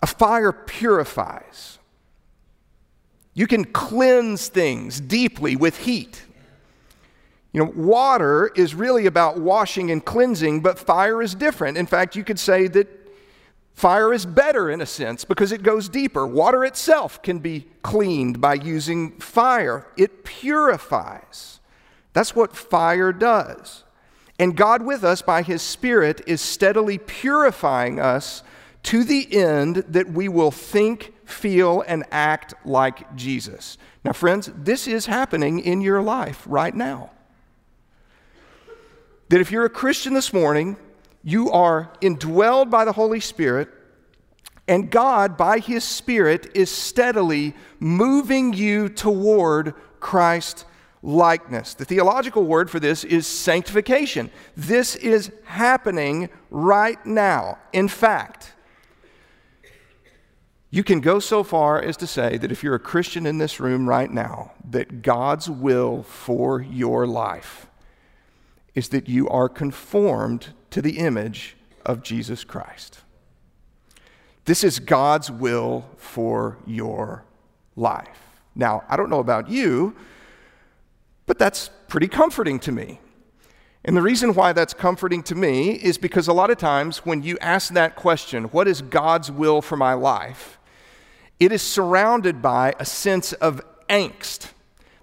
A 0.02 0.06
fire 0.06 0.52
purifies. 0.52 1.78
You 3.34 3.46
can 3.46 3.64
cleanse 3.64 4.48
things 4.48 5.00
deeply 5.00 5.56
with 5.56 5.78
heat. 5.78 6.22
You 7.52 7.64
know, 7.64 7.72
water 7.74 8.50
is 8.54 8.74
really 8.74 9.06
about 9.06 9.40
washing 9.40 9.90
and 9.90 10.04
cleansing, 10.04 10.60
but 10.60 10.78
fire 10.78 11.20
is 11.20 11.34
different. 11.34 11.76
In 11.76 11.86
fact, 11.86 12.14
you 12.14 12.22
could 12.22 12.38
say 12.38 12.68
that 12.68 12.88
fire 13.74 14.12
is 14.12 14.24
better 14.24 14.70
in 14.70 14.80
a 14.80 14.86
sense 14.86 15.24
because 15.24 15.50
it 15.50 15.62
goes 15.62 15.88
deeper. 15.88 16.26
Water 16.26 16.64
itself 16.64 17.22
can 17.22 17.38
be 17.40 17.66
cleaned 17.82 18.40
by 18.40 18.54
using 18.54 19.18
fire, 19.18 19.86
it 19.96 20.24
purifies. 20.24 21.60
That's 22.12 22.34
what 22.34 22.56
fire 22.56 23.12
does. 23.12 23.84
And 24.38 24.56
God 24.56 24.82
with 24.82 25.04
us 25.04 25.22
by 25.22 25.42
His 25.42 25.60
Spirit 25.60 26.22
is 26.26 26.40
steadily 26.40 26.98
purifying 26.98 28.00
us 28.00 28.42
to 28.82 29.04
the 29.04 29.36
end 29.36 29.76
that 29.88 30.10
we 30.10 30.28
will 30.28 30.50
think, 30.50 31.12
feel, 31.24 31.82
and 31.86 32.04
act 32.10 32.54
like 32.64 33.14
Jesus. 33.14 33.76
Now, 34.04 34.12
friends, 34.12 34.50
this 34.56 34.88
is 34.88 35.06
happening 35.06 35.60
in 35.60 35.80
your 35.80 36.02
life 36.02 36.42
right 36.46 36.74
now. 36.74 37.10
That 39.28 39.40
if 39.40 39.50
you're 39.50 39.66
a 39.66 39.70
Christian 39.70 40.14
this 40.14 40.32
morning, 40.32 40.76
you 41.22 41.50
are 41.50 41.92
indwelled 42.00 42.70
by 42.70 42.84
the 42.84 42.92
Holy 42.92 43.20
Spirit, 43.20 43.68
and 44.66 44.90
God, 44.90 45.36
by 45.36 45.58
His 45.58 45.84
Spirit, 45.84 46.50
is 46.54 46.70
steadily 46.70 47.54
moving 47.78 48.52
you 48.52 48.88
toward 48.88 49.74
Christ 50.00 50.64
likeness. 51.02 51.74
The 51.74 51.84
theological 51.84 52.44
word 52.44 52.70
for 52.70 52.80
this 52.80 53.04
is 53.04 53.26
sanctification. 53.26 54.30
This 54.56 54.96
is 54.96 55.32
happening 55.44 56.28
right 56.50 57.04
now. 57.04 57.58
In 57.72 57.88
fact, 57.88 58.54
you 60.70 60.84
can 60.84 61.00
go 61.00 61.18
so 61.18 61.42
far 61.42 61.82
as 61.82 61.96
to 61.96 62.06
say 62.06 62.38
that 62.38 62.52
if 62.52 62.62
you're 62.62 62.76
a 62.76 62.80
Christian 62.80 63.26
in 63.26 63.38
this 63.38 63.58
room 63.58 63.88
right 63.88 64.10
now, 64.10 64.52
that 64.70 65.02
God's 65.02 65.50
will 65.50 66.04
for 66.04 66.62
your 66.62 67.06
life 67.08 67.66
is 68.74 68.90
that 68.90 69.08
you 69.08 69.28
are 69.28 69.48
conformed 69.48 70.48
to 70.70 70.80
the 70.80 70.98
image 70.98 71.56
of 71.84 72.04
Jesus 72.04 72.44
Christ. 72.44 73.00
This 74.44 74.62
is 74.62 74.78
God's 74.78 75.28
will 75.30 75.86
for 75.96 76.56
your 76.66 77.24
life. 77.74 78.30
Now, 78.54 78.84
I 78.88 78.96
don't 78.96 79.10
know 79.10 79.18
about 79.18 79.48
you, 79.48 79.96
but 81.26 81.38
that's 81.38 81.68
pretty 81.88 82.08
comforting 82.08 82.60
to 82.60 82.72
me. 82.72 83.00
And 83.84 83.96
the 83.96 84.02
reason 84.02 84.34
why 84.34 84.52
that's 84.52 84.74
comforting 84.74 85.22
to 85.24 85.34
me 85.34 85.70
is 85.70 85.98
because 85.98 86.28
a 86.28 86.32
lot 86.32 86.50
of 86.50 86.58
times 86.58 86.98
when 86.98 87.22
you 87.22 87.38
ask 87.40 87.72
that 87.72 87.96
question, 87.96 88.44
what 88.44 88.68
is 88.68 88.82
God's 88.82 89.32
will 89.32 89.62
for 89.62 89.76
my 89.76 89.94
life? 89.94 90.59
It 91.40 91.52
is 91.52 91.62
surrounded 91.62 92.42
by 92.42 92.74
a 92.78 92.84
sense 92.84 93.32
of 93.32 93.62
angst 93.88 94.50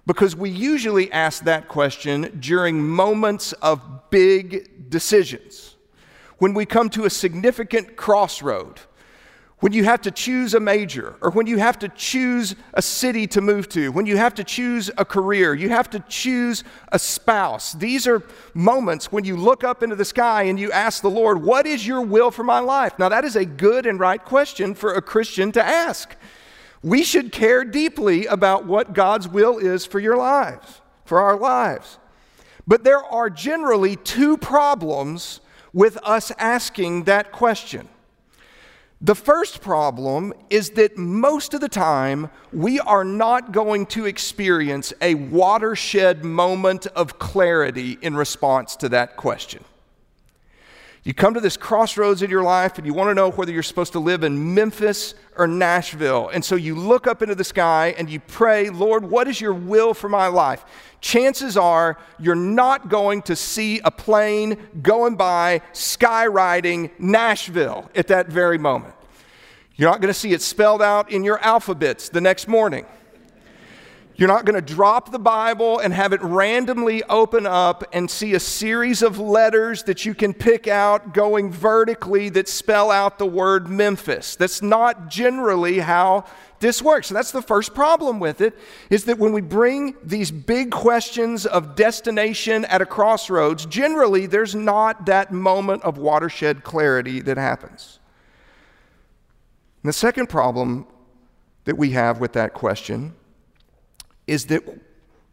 because 0.06 0.34
we 0.34 0.48
usually 0.48 1.12
ask 1.12 1.44
that 1.44 1.68
question 1.68 2.38
during 2.40 2.82
moments 2.82 3.52
of 3.54 4.08
big 4.08 4.88
decisions. 4.88 5.74
When 6.38 6.54
we 6.54 6.64
come 6.64 6.88
to 6.90 7.04
a 7.04 7.10
significant 7.10 7.96
crossroad, 7.96 8.80
when 9.60 9.72
you 9.72 9.82
have 9.84 10.00
to 10.02 10.10
choose 10.12 10.54
a 10.54 10.60
major, 10.60 11.16
or 11.20 11.30
when 11.30 11.48
you 11.48 11.58
have 11.58 11.78
to 11.80 11.88
choose 11.88 12.54
a 12.74 12.82
city 12.82 13.26
to 13.26 13.40
move 13.40 13.68
to, 13.68 13.90
when 13.90 14.06
you 14.06 14.16
have 14.16 14.34
to 14.34 14.44
choose 14.44 14.88
a 14.96 15.04
career, 15.04 15.52
you 15.52 15.68
have 15.68 15.90
to 15.90 15.98
choose 16.08 16.62
a 16.92 16.98
spouse. 16.98 17.72
These 17.72 18.06
are 18.06 18.22
moments 18.54 19.10
when 19.10 19.24
you 19.24 19.36
look 19.36 19.64
up 19.64 19.82
into 19.82 19.96
the 19.96 20.04
sky 20.04 20.44
and 20.44 20.60
you 20.60 20.70
ask 20.70 21.02
the 21.02 21.10
Lord, 21.10 21.42
What 21.42 21.66
is 21.66 21.84
your 21.84 22.02
will 22.02 22.30
for 22.30 22.44
my 22.44 22.60
life? 22.60 22.98
Now, 23.00 23.08
that 23.08 23.24
is 23.24 23.34
a 23.34 23.44
good 23.44 23.84
and 23.84 23.98
right 23.98 24.24
question 24.24 24.74
for 24.74 24.94
a 24.94 25.02
Christian 25.02 25.50
to 25.52 25.64
ask. 25.64 26.14
We 26.80 27.02
should 27.02 27.32
care 27.32 27.64
deeply 27.64 28.26
about 28.26 28.64
what 28.64 28.92
God's 28.92 29.26
will 29.26 29.58
is 29.58 29.84
for 29.84 29.98
your 29.98 30.16
lives, 30.16 30.80
for 31.04 31.20
our 31.20 31.36
lives. 31.36 31.98
But 32.68 32.84
there 32.84 33.02
are 33.02 33.28
generally 33.28 33.96
two 33.96 34.36
problems 34.36 35.40
with 35.72 35.96
us 36.04 36.30
asking 36.38 37.04
that 37.04 37.32
question. 37.32 37.88
The 39.00 39.14
first 39.14 39.60
problem 39.60 40.34
is 40.50 40.70
that 40.70 40.98
most 40.98 41.54
of 41.54 41.60
the 41.60 41.68
time 41.68 42.30
we 42.52 42.80
are 42.80 43.04
not 43.04 43.52
going 43.52 43.86
to 43.86 44.06
experience 44.06 44.92
a 45.00 45.14
watershed 45.14 46.24
moment 46.24 46.88
of 46.88 47.18
clarity 47.20 47.96
in 48.02 48.16
response 48.16 48.74
to 48.76 48.88
that 48.88 49.16
question. 49.16 49.62
You 51.08 51.14
come 51.14 51.32
to 51.32 51.40
this 51.40 51.56
crossroads 51.56 52.20
in 52.20 52.28
your 52.28 52.42
life 52.42 52.76
and 52.76 52.86
you 52.86 52.92
want 52.92 53.08
to 53.08 53.14
know 53.14 53.30
whether 53.30 53.50
you're 53.50 53.62
supposed 53.62 53.92
to 53.92 53.98
live 53.98 54.24
in 54.24 54.52
Memphis 54.52 55.14
or 55.38 55.46
Nashville. 55.46 56.28
And 56.28 56.44
so 56.44 56.54
you 56.54 56.74
look 56.74 57.06
up 57.06 57.22
into 57.22 57.34
the 57.34 57.44
sky 57.44 57.94
and 57.96 58.10
you 58.10 58.20
pray, 58.20 58.68
Lord, 58.68 59.06
what 59.06 59.26
is 59.26 59.40
your 59.40 59.54
will 59.54 59.94
for 59.94 60.10
my 60.10 60.26
life? 60.26 60.66
Chances 61.00 61.56
are 61.56 61.96
you're 62.18 62.34
not 62.34 62.90
going 62.90 63.22
to 63.22 63.36
see 63.36 63.80
a 63.86 63.90
plane 63.90 64.58
going 64.82 65.16
by 65.16 65.62
skywriting 65.72 66.90
Nashville 66.98 67.90
at 67.94 68.08
that 68.08 68.26
very 68.26 68.58
moment. 68.58 68.94
You're 69.76 69.90
not 69.90 70.02
going 70.02 70.12
to 70.12 70.20
see 70.20 70.34
it 70.34 70.42
spelled 70.42 70.82
out 70.82 71.10
in 71.10 71.24
your 71.24 71.38
Alpha-Bits 71.38 72.10
the 72.10 72.20
next 72.20 72.48
morning. 72.48 72.84
You're 74.18 74.26
not 74.26 74.44
going 74.44 74.56
to 74.56 74.74
drop 74.74 75.12
the 75.12 75.18
Bible 75.20 75.78
and 75.78 75.94
have 75.94 76.12
it 76.12 76.20
randomly 76.20 77.04
open 77.04 77.46
up 77.46 77.84
and 77.92 78.10
see 78.10 78.34
a 78.34 78.40
series 78.40 79.00
of 79.00 79.20
letters 79.20 79.84
that 79.84 80.04
you 80.04 80.12
can 80.12 80.34
pick 80.34 80.66
out 80.66 81.14
going 81.14 81.52
vertically 81.52 82.28
that 82.30 82.48
spell 82.48 82.90
out 82.90 83.20
the 83.20 83.26
word 83.26 83.68
Memphis. 83.68 84.34
That's 84.34 84.60
not 84.60 85.08
generally 85.08 85.78
how 85.78 86.24
this 86.58 86.82
works. 86.82 87.10
And 87.10 87.16
that's 87.16 87.30
the 87.30 87.40
first 87.40 87.76
problem 87.76 88.18
with 88.18 88.40
it 88.40 88.58
is 88.90 89.04
that 89.04 89.20
when 89.20 89.32
we 89.32 89.40
bring 89.40 89.94
these 90.02 90.32
big 90.32 90.72
questions 90.72 91.46
of 91.46 91.76
destination 91.76 92.64
at 92.64 92.82
a 92.82 92.86
crossroads, 92.86 93.66
generally 93.66 94.26
there's 94.26 94.52
not 94.52 95.06
that 95.06 95.32
moment 95.32 95.84
of 95.84 95.96
watershed 95.96 96.64
clarity 96.64 97.20
that 97.20 97.36
happens. 97.36 98.00
And 99.84 99.88
the 99.88 99.92
second 99.92 100.28
problem 100.28 100.88
that 101.66 101.78
we 101.78 101.90
have 101.90 102.18
with 102.18 102.32
that 102.32 102.52
question 102.52 103.14
is 104.28 104.46
that 104.46 104.62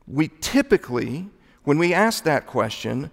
we 0.08 0.30
typically, 0.42 1.30
when 1.64 1.78
we 1.78 1.94
ask 1.94 2.24
that 2.24 2.48
question, 2.48 3.12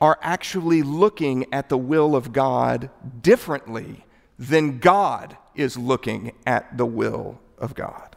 are 0.00 0.18
actually 0.22 0.82
looking 0.82 1.46
at 1.52 1.68
the 1.68 1.78
will 1.78 2.16
of 2.16 2.32
God 2.32 2.90
differently 3.20 4.04
than 4.38 4.78
God 4.78 5.36
is 5.54 5.76
looking 5.76 6.32
at 6.46 6.76
the 6.76 6.86
will 6.86 7.40
of 7.58 7.74
God. 7.74 8.16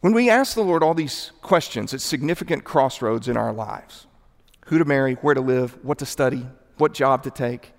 When 0.00 0.12
we 0.12 0.28
ask 0.28 0.54
the 0.54 0.62
Lord 0.62 0.82
all 0.82 0.94
these 0.94 1.32
questions 1.40 1.94
at 1.94 2.00
significant 2.00 2.64
crossroads 2.64 3.28
in 3.28 3.36
our 3.36 3.52
lives 3.52 4.06
who 4.66 4.78
to 4.78 4.84
marry, 4.84 5.14
where 5.14 5.34
to 5.34 5.40
live, 5.40 5.78
what 5.84 5.98
to 5.98 6.06
study, 6.06 6.46
what 6.76 6.92
job 6.92 7.22
to 7.22 7.30
take, 7.30 7.72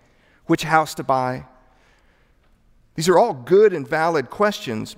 which 0.45 0.63
house 0.63 0.95
to 0.95 1.03
buy 1.03 1.45
these 2.95 3.09
are 3.09 3.17
all 3.17 3.33
good 3.33 3.73
and 3.73 3.87
valid 3.87 4.29
questions, 4.29 4.95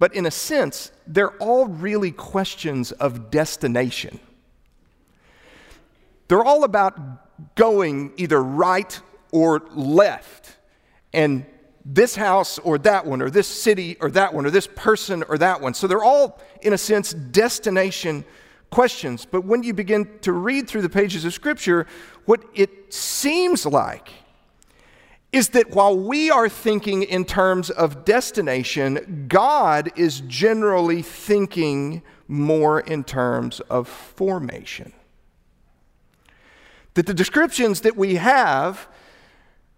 but 0.00 0.14
in 0.14 0.24
a 0.26 0.30
sense, 0.30 0.90
they're 1.06 1.36
all 1.36 1.66
really 1.66 2.10
questions 2.10 2.90
of 2.90 3.30
destination. 3.30 4.18
They're 6.26 6.42
all 6.42 6.64
about 6.64 7.54
going 7.54 8.14
either 8.16 8.42
right 8.42 8.98
or 9.30 9.60
left. 9.74 10.56
And 11.12 11.44
this 11.84 12.16
house 12.16 12.58
or 12.58 12.78
that 12.78 13.04
one, 13.04 13.20
or 13.20 13.28
this 13.28 13.46
city 13.46 13.98
or 14.00 14.10
that 14.12 14.32
one, 14.32 14.46
or 14.46 14.50
this 14.50 14.66
person 14.66 15.22
or 15.28 15.36
that 15.36 15.60
one. 15.60 15.74
So 15.74 15.86
they're 15.86 16.02
all, 16.02 16.40
in 16.62 16.72
a 16.72 16.78
sense, 16.78 17.12
destination 17.12 18.24
questions. 18.70 19.26
But 19.26 19.44
when 19.44 19.62
you 19.62 19.74
begin 19.74 20.08
to 20.22 20.32
read 20.32 20.66
through 20.66 20.82
the 20.82 20.88
pages 20.88 21.26
of 21.26 21.34
Scripture, 21.34 21.86
what 22.24 22.42
it 22.54 22.94
seems 22.94 23.66
like 23.66 24.10
is 25.32 25.50
that 25.50 25.70
while 25.70 25.96
we 25.96 26.30
are 26.30 26.48
thinking 26.48 27.02
in 27.02 27.24
terms 27.24 27.70
of 27.70 28.04
destination, 28.04 29.26
God 29.28 29.92
is 29.96 30.22
generally 30.22 31.02
thinking 31.02 32.02
more 32.26 32.80
in 32.80 33.04
terms 33.04 33.60
of 33.70 33.86
formation. 33.88 34.92
That 36.94 37.06
the 37.06 37.14
descriptions 37.14 37.82
that 37.82 37.96
we 37.96 38.16
have 38.16 38.88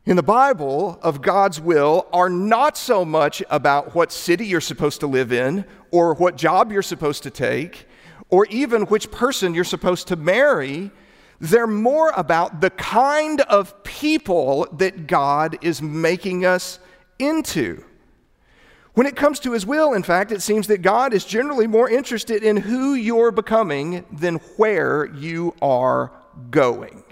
in 0.07 0.17
the 0.17 0.23
Bible 0.23 0.99
of 1.03 1.21
God's 1.21 1.61
will 1.61 2.09
are 2.13 2.31
not 2.31 2.77
so 2.77 3.05
much 3.05 3.43
about 3.51 3.95
what 3.95 4.11
city 4.11 4.47
you're 4.47 4.61
supposed 4.61 5.01
to 5.01 5.07
live 5.07 5.33
in, 5.33 5.65
or 5.91 6.15
what 6.15 6.37
job 6.37 6.73
you're 6.73 6.83
supposed 6.83 7.23
to 7.25 7.31
take, 7.31 7.87
or 8.31 8.47
even 8.47 8.83
which 8.87 9.11
person 9.11 9.55
you're 9.55 9.65
supposed 9.65 10.09
to 10.09 10.17
marry 10.17 10.91
they're 11.43 11.67
more 11.67 12.13
about 12.17 12.61
the 12.61 12.71
kind 12.71 13.41
of 13.43 13.83
people 13.83 14.69
that 14.79 15.09
God 15.09 15.59
is 15.61 15.83
making 15.83 16.47
us 16.47 16.79
into. 17.19 17.85
When 18.95 19.09
it 19.09 19.17
comes 19.17 19.41
to 19.41 19.51
his 19.51 19.67
will, 19.67 19.93
in 19.93 20.05
fact, 20.05 20.31
it 20.31 20.41
seems 20.41 20.69
that 20.69 20.83
God 20.83 21.13
is 21.13 21.25
generally 21.25 21.67
more 21.67 21.91
interested 21.91 22.45
in 22.45 22.59
who 22.59 22.95
you're 22.95 23.33
becoming 23.33 24.05
than 24.13 24.37
where 24.57 25.07
you 25.07 25.57
are 25.61 26.13
going. 26.51 27.03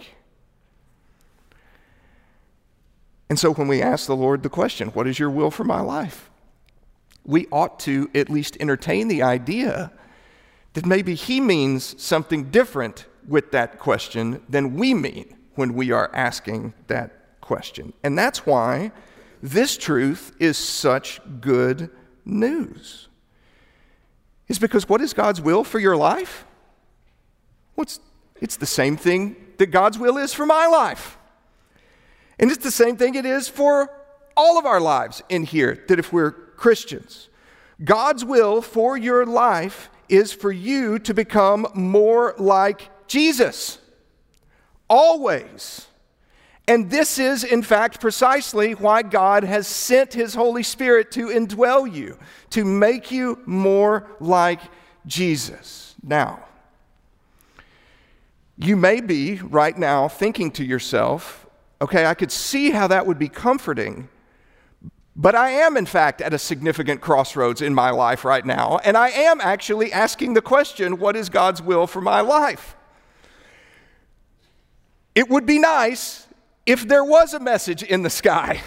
And 3.29 3.37
so 3.37 3.53
when 3.53 3.67
we 3.67 3.83
ask 3.83 4.07
the 4.07 4.15
Lord 4.15 4.45
the 4.45 4.49
question, 4.49 4.91
What 4.91 5.09
is 5.09 5.19
your 5.19 5.31
will 5.31 5.51
for 5.51 5.65
my 5.65 5.81
life? 5.81 6.31
we 7.25 7.47
ought 7.53 7.79
to 7.81 8.09
at 8.15 8.31
least 8.31 8.57
entertain 8.61 9.09
the 9.09 9.23
idea 9.23 9.93
that 10.73 10.87
maybe 10.87 11.15
he 11.15 11.41
means 11.41 12.01
something 12.03 12.45
different 12.51 13.07
with 13.31 13.53
that 13.53 13.79
question 13.79 14.43
than 14.49 14.75
we 14.75 14.93
mean 14.93 15.37
when 15.55 15.73
we 15.75 15.93
are 15.93 16.11
asking 16.13 16.75
that 16.89 17.41
question. 17.41 17.93
And 18.03 18.19
that's 18.19 18.45
why 18.45 18.91
this 19.41 19.79
truth 19.79 20.35
is 20.41 20.59
such 20.59 21.21
good 21.41 21.91
news. 22.25 23.09
Is 24.49 24.59
because 24.59 24.89
what 24.89 25.01
is 25.01 25.15
God's 25.15 25.41
will 25.41 25.63
for 25.63 25.79
your 25.79 25.97
life? 25.97 26.45
What's 27.77 28.01
it's 28.41 28.57
the 28.57 28.67
same 28.67 28.97
thing 28.97 29.37
that 29.59 29.67
God's 29.67 29.99
will 29.99 30.17
is 30.19 30.35
for 30.35 30.47
my 30.47 30.67
life. 30.67 31.17
And 32.39 32.51
it's 32.51 32.65
the 32.65 32.71
same 32.71 32.97
thing 32.97 33.15
it 33.15 33.27
is 33.27 33.49
for 33.49 33.91
all 34.37 34.59
of 34.59 34.67
our 34.67 34.81
lives 34.81 35.23
in 35.29 35.45
here, 35.45 35.85
that 35.89 35.99
if 35.99 36.13
we're 36.13 36.33
Christians, 36.33 37.29
God's 37.85 38.25
will 38.25 38.63
for 38.63 38.97
your 38.97 39.25
life 39.27 39.91
is 40.09 40.33
for 40.33 40.51
you 40.51 40.99
to 41.01 41.15
become 41.15 41.67
more 41.75 42.35
like 42.39 42.89
Jesus. 43.11 43.79
Always. 44.89 45.89
And 46.69 46.89
this 46.89 47.19
is, 47.19 47.43
in 47.43 47.63
fact, 47.63 48.01
precisely 48.01 48.77
why 48.77 49.03
God 49.03 49.43
has 49.43 49.67
sent 49.67 50.15
His 50.15 50.35
Holy 50.35 50.63
Spirit 50.63 51.11
to 51.13 51.27
indwell 51.27 51.93
you, 51.93 52.17
to 52.51 52.65
make 52.65 53.11
you 53.11 53.41
more 53.47 54.09
like 54.21 54.61
Jesus. 55.07 55.97
Now, 56.05 56.45
you 58.57 58.77
may 58.77 59.01
be 59.01 59.41
right 59.43 59.77
now 59.77 60.07
thinking 60.07 60.53
to 60.53 60.65
yourself, 60.65 61.47
okay, 61.83 62.07
I 62.07 62.15
could 62.15 62.31
see 62.31 62.71
how 62.71 62.87
that 62.87 63.07
would 63.09 63.19
be 63.19 63.29
comforting, 63.29 64.09
but 65.17 65.35
I 65.35 65.51
am, 65.51 65.77
in 65.77 65.87
fact, 65.87 66.21
at 66.21 66.33
a 66.33 66.39
significant 66.39 67.01
crossroads 67.01 67.61
in 67.61 67.75
my 67.75 67.91
life 67.91 68.25
right 68.25 68.47
now, 68.47 68.79
and 68.85 68.97
I 68.97 69.09
am 69.09 69.41
actually 69.41 69.93
asking 69.93 70.35
the 70.35 70.43
question, 70.43 70.99
what 70.99 71.17
is 71.17 71.29
God's 71.29 71.61
will 71.61 71.89
for 71.89 72.01
my 72.01 72.21
life? 72.21 72.77
It 75.15 75.29
would 75.29 75.47
be 75.47 75.59
nice 75.59 76.27
if 76.67 76.87
there 76.87 77.05
was 77.05 77.35
a 77.35 77.41
message 77.41 77.83
in 77.83 78.03
the 78.03 78.11
sky. 78.11 78.63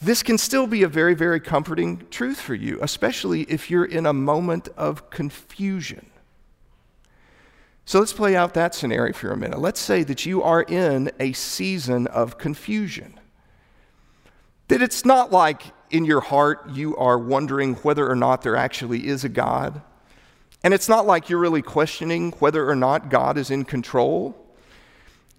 This 0.00 0.22
can 0.22 0.36
still 0.36 0.66
be 0.66 0.82
a 0.82 0.88
very, 0.88 1.14
very 1.14 1.38
comforting 1.38 2.04
truth 2.10 2.40
for 2.40 2.54
you, 2.54 2.78
especially 2.82 3.42
if 3.42 3.70
you're 3.70 3.84
in 3.84 4.04
a 4.04 4.12
moment 4.12 4.68
of 4.76 5.10
confusion. 5.10 6.10
So 7.84 8.00
let's 8.00 8.12
play 8.12 8.34
out 8.36 8.54
that 8.54 8.74
scenario 8.74 9.12
for 9.12 9.30
a 9.30 9.36
minute. 9.36 9.60
Let's 9.60 9.80
say 9.80 10.02
that 10.04 10.26
you 10.26 10.42
are 10.42 10.62
in 10.62 11.10
a 11.20 11.32
season 11.32 12.06
of 12.08 12.38
confusion. 12.38 13.18
That 14.68 14.82
it's 14.82 15.04
not 15.04 15.30
like 15.30 15.62
in 15.90 16.04
your 16.04 16.20
heart 16.20 16.70
you 16.70 16.96
are 16.96 17.18
wondering 17.18 17.74
whether 17.76 18.08
or 18.08 18.16
not 18.16 18.42
there 18.42 18.56
actually 18.56 19.06
is 19.06 19.24
a 19.24 19.28
God. 19.28 19.82
And 20.64 20.72
it's 20.72 20.88
not 20.88 21.06
like 21.06 21.28
you're 21.28 21.40
really 21.40 21.62
questioning 21.62 22.32
whether 22.38 22.68
or 22.68 22.76
not 22.76 23.10
God 23.10 23.36
is 23.36 23.50
in 23.50 23.64
control. 23.64 24.36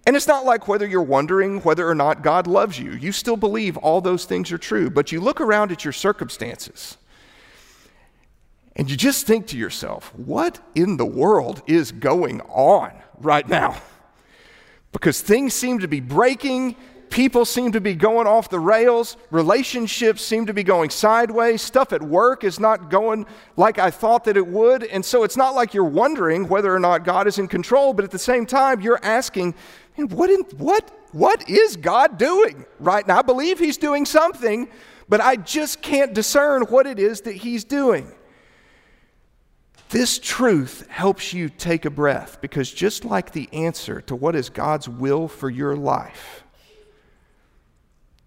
And 0.06 0.16
it's 0.16 0.28
not 0.28 0.44
like 0.44 0.68
whether 0.68 0.86
you're 0.86 1.02
wondering 1.02 1.60
whether 1.60 1.88
or 1.88 1.94
not 1.94 2.22
God 2.22 2.46
loves 2.46 2.78
you. 2.78 2.92
You 2.92 3.10
still 3.10 3.38
believe 3.38 3.76
all 3.78 4.02
those 4.02 4.26
things 4.26 4.52
are 4.52 4.58
true, 4.58 4.90
but 4.90 5.12
you 5.12 5.20
look 5.20 5.40
around 5.40 5.72
at 5.72 5.84
your 5.84 5.92
circumstances 5.92 6.98
and 8.76 8.90
you 8.90 8.96
just 8.96 9.26
think 9.26 9.46
to 9.48 9.56
yourself, 9.56 10.12
what 10.14 10.60
in 10.74 10.96
the 10.96 11.06
world 11.06 11.62
is 11.66 11.92
going 11.92 12.40
on 12.42 12.92
right 13.18 13.48
now? 13.48 13.80
Because 14.92 15.20
things 15.20 15.54
seem 15.54 15.78
to 15.78 15.88
be 15.88 16.00
breaking, 16.00 16.76
people 17.10 17.44
seem 17.44 17.72
to 17.72 17.80
be 17.80 17.94
going 17.94 18.26
off 18.26 18.50
the 18.50 18.58
rails, 18.58 19.16
relationships 19.30 20.22
seem 20.22 20.46
to 20.46 20.54
be 20.54 20.62
going 20.62 20.90
sideways, 20.90 21.62
stuff 21.62 21.92
at 21.92 22.02
work 22.02 22.44
is 22.44 22.60
not 22.60 22.90
going 22.90 23.26
like 23.56 23.78
I 23.78 23.90
thought 23.90 24.24
that 24.24 24.36
it 24.36 24.46
would. 24.46 24.84
And 24.84 25.04
so 25.04 25.22
it's 25.22 25.36
not 25.36 25.54
like 25.54 25.74
you're 25.74 25.84
wondering 25.84 26.48
whether 26.48 26.74
or 26.74 26.80
not 26.80 27.04
God 27.04 27.26
is 27.26 27.38
in 27.38 27.48
control, 27.48 27.94
but 27.94 28.04
at 28.04 28.10
the 28.10 28.18
same 28.18 28.46
time, 28.46 28.80
you're 28.80 29.00
asking, 29.02 29.54
what, 29.96 30.30
in, 30.30 30.40
what, 30.58 30.90
what 31.12 31.48
is 31.48 31.76
God 31.76 32.18
doing 32.18 32.64
right 32.80 33.06
now? 33.06 33.18
I 33.18 33.22
believe 33.22 33.58
He's 33.58 33.78
doing 33.78 34.04
something, 34.04 34.68
but 35.08 35.20
I 35.20 35.36
just 35.36 35.82
can't 35.82 36.14
discern 36.14 36.62
what 36.64 36.86
it 36.86 36.98
is 36.98 37.22
that 37.22 37.34
He's 37.34 37.64
doing. 37.64 38.12
This 39.90 40.18
truth 40.18 40.86
helps 40.88 41.32
you 41.32 41.48
take 41.48 41.84
a 41.84 41.90
breath 41.90 42.40
because 42.40 42.72
just 42.72 43.04
like 43.04 43.32
the 43.32 43.48
answer 43.52 44.00
to 44.02 44.16
what 44.16 44.34
is 44.34 44.48
God's 44.50 44.88
will 44.88 45.28
for 45.28 45.48
your 45.48 45.76
life, 45.76 46.43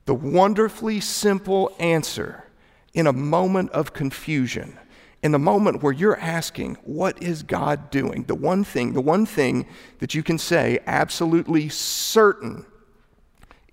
the 0.07 0.15
wonderfully 0.15 1.01
simple 1.01 1.75
answer 1.79 2.45
in 2.93 3.05
a 3.05 3.13
moment 3.13 3.69
of 3.71 3.93
confusion, 3.93 4.79
in 5.21 5.33
the 5.33 5.39
moment 5.39 5.83
where 5.83 5.91
you're 5.91 6.19
asking, 6.19 6.75
What 6.85 7.21
is 7.21 7.43
God 7.43 7.91
doing? 7.91 8.23
The 8.23 8.33
one 8.33 8.63
thing, 8.63 8.93
the 8.93 9.01
one 9.01 9.25
thing 9.25 9.67
that 9.99 10.15
you 10.15 10.23
can 10.23 10.37
say 10.37 10.79
absolutely 10.87 11.67
certain 11.67 12.65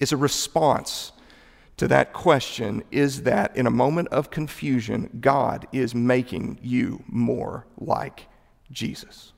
is 0.01 0.11
a 0.11 0.16
response 0.16 1.12
to 1.77 1.87
that 1.88 2.12
question 2.12 2.83
is 2.90 3.23
that 3.23 3.57
in 3.57 3.66
a 3.66 3.70
moment 3.70 4.09
of 4.09 4.31
confusion, 4.31 5.18
God 5.20 5.68
is 5.73 5.94
making 5.94 6.59
you 6.62 7.05
more 7.07 7.64
like 7.79 8.27
Jesus. 8.73 9.34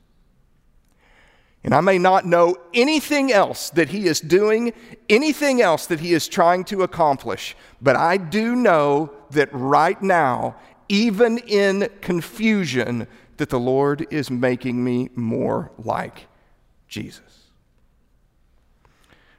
And 1.63 1.73
I 1.73 1.81
may 1.81 1.97
not 1.97 2.25
know 2.25 2.55
anything 2.73 3.31
else 3.31 3.69
that 3.71 3.89
he 3.89 4.07
is 4.07 4.21
doing, 4.21 4.73
anything 5.09 5.61
else 5.61 5.85
that 5.87 5.99
he 5.99 6.13
is 6.13 6.27
trying 6.27 6.63
to 6.65 6.83
accomplish, 6.83 7.55
but 7.81 7.95
I 7.95 8.17
do 8.17 8.55
know 8.55 9.11
that 9.31 9.49
right 9.51 10.01
now, 10.01 10.55
even 10.87 11.39
in 11.39 11.89
confusion, 12.01 13.07
that 13.37 13.49
the 13.49 13.59
Lord 13.59 14.07
is 14.09 14.31
making 14.31 14.83
me 14.83 15.09
more 15.15 15.71
like 15.77 16.27
Jesus. 16.87 17.49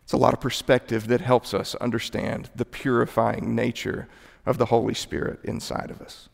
It's 0.05 0.13
a 0.13 0.19
lot 0.19 0.33
of 0.33 0.41
perspective 0.41 1.09
that 1.09 1.21
helps 1.21 1.53
us 1.53 1.75
understand 1.77 2.51
the 2.55 2.65
purifying 2.65 3.55
nature 3.55 4.09
of 4.47 4.59
the 4.59 4.67
Holy 4.67 4.95
Spirit 4.95 5.41
inside 5.45 5.91
of 5.91 6.01
us. 6.01 6.29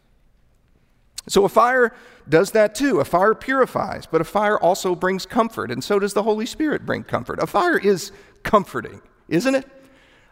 So 1.29 1.45
a 1.45 1.49
fire 1.49 1.93
does 2.29 2.51
that 2.53 2.75
too. 2.75 3.01
A 3.01 3.05
fire 3.05 3.35
purifies, 3.35 4.07
but 4.07 4.21
a 4.21 4.25
fire 4.25 4.59
also 4.59 4.95
brings 4.95 5.25
comfort, 5.27 5.71
and 5.71 5.83
so 5.83 5.99
does 5.99 6.13
the 6.13 6.23
Holy 6.23 6.47
Spirit 6.47 6.85
bring 6.85 7.05
comfort. 7.05 7.43
A 7.43 7.47
fire 7.47 7.79
is 7.79 8.13
comforting, 8.43 9.01
isn't 9.29 9.55
it? 9.55 9.67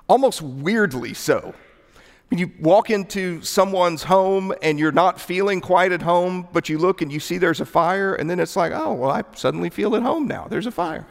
Almost 0.08 0.42
weirdly 0.42 1.14
so. 1.14 1.54
When 2.28 2.38
you 2.38 2.50
walk 2.60 2.88
into 2.88 3.42
someone's 3.42 4.04
home 4.04 4.54
and 4.62 4.78
you're 4.78 4.92
not 4.92 5.20
feeling 5.20 5.60
quite 5.60 5.92
at 5.92 6.00
home, 6.00 6.48
but 6.52 6.68
you 6.68 6.78
look 6.78 7.02
and 7.02 7.12
you 7.12 7.20
see 7.20 7.36
there's 7.36 7.60
a 7.60 7.66
fire, 7.66 8.14
and 8.14 8.28
then 8.28 8.40
it's 8.40 8.56
like, 8.56 8.72
oh, 8.72 8.94
well, 8.94 9.10
I 9.10 9.22
suddenly 9.34 9.68
feel 9.70 9.94
at 9.96 10.02
home 10.02 10.26
now. 10.26 10.46
There's 10.48 10.66
a 10.66 10.70
fire. 10.70 11.06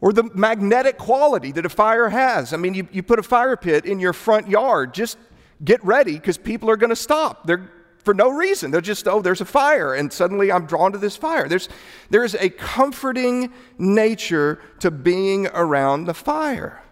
Or 0.00 0.12
the 0.12 0.24
magnetic 0.34 0.98
quality 0.98 1.52
that 1.52 1.64
a 1.64 1.70
fire 1.70 2.10
has. 2.10 2.52
I 2.52 2.58
mean, 2.58 2.74
you, 2.74 2.86
you 2.92 3.02
put 3.02 3.18
a 3.18 3.22
fire 3.22 3.56
pit 3.56 3.86
in 3.86 3.98
your 3.98 4.12
front 4.12 4.48
yard, 4.48 4.92
just 4.92 5.16
get 5.64 5.82
ready 5.84 6.14
because 6.14 6.38
people 6.38 6.70
are 6.70 6.76
going 6.76 6.90
to 6.90 6.96
stop. 6.96 7.46
They're 7.46 7.70
for 8.04 8.12
no 8.12 8.30
reason. 8.30 8.70
They're 8.70 8.82
just, 8.82 9.08
oh, 9.08 9.22
there's 9.22 9.40
a 9.40 9.46
fire, 9.46 9.94
and 9.94 10.12
suddenly 10.12 10.52
I'm 10.52 10.66
drawn 10.66 10.92
to 10.92 10.98
this 10.98 11.16
fire. 11.16 11.48
There's, 11.48 11.70
there's 12.10 12.34
a 12.34 12.50
comforting 12.50 13.52
nature 13.78 14.60
to 14.80 14.90
being 14.90 15.46
around 15.48 16.04
the 16.04 16.14
fire. 16.14 16.82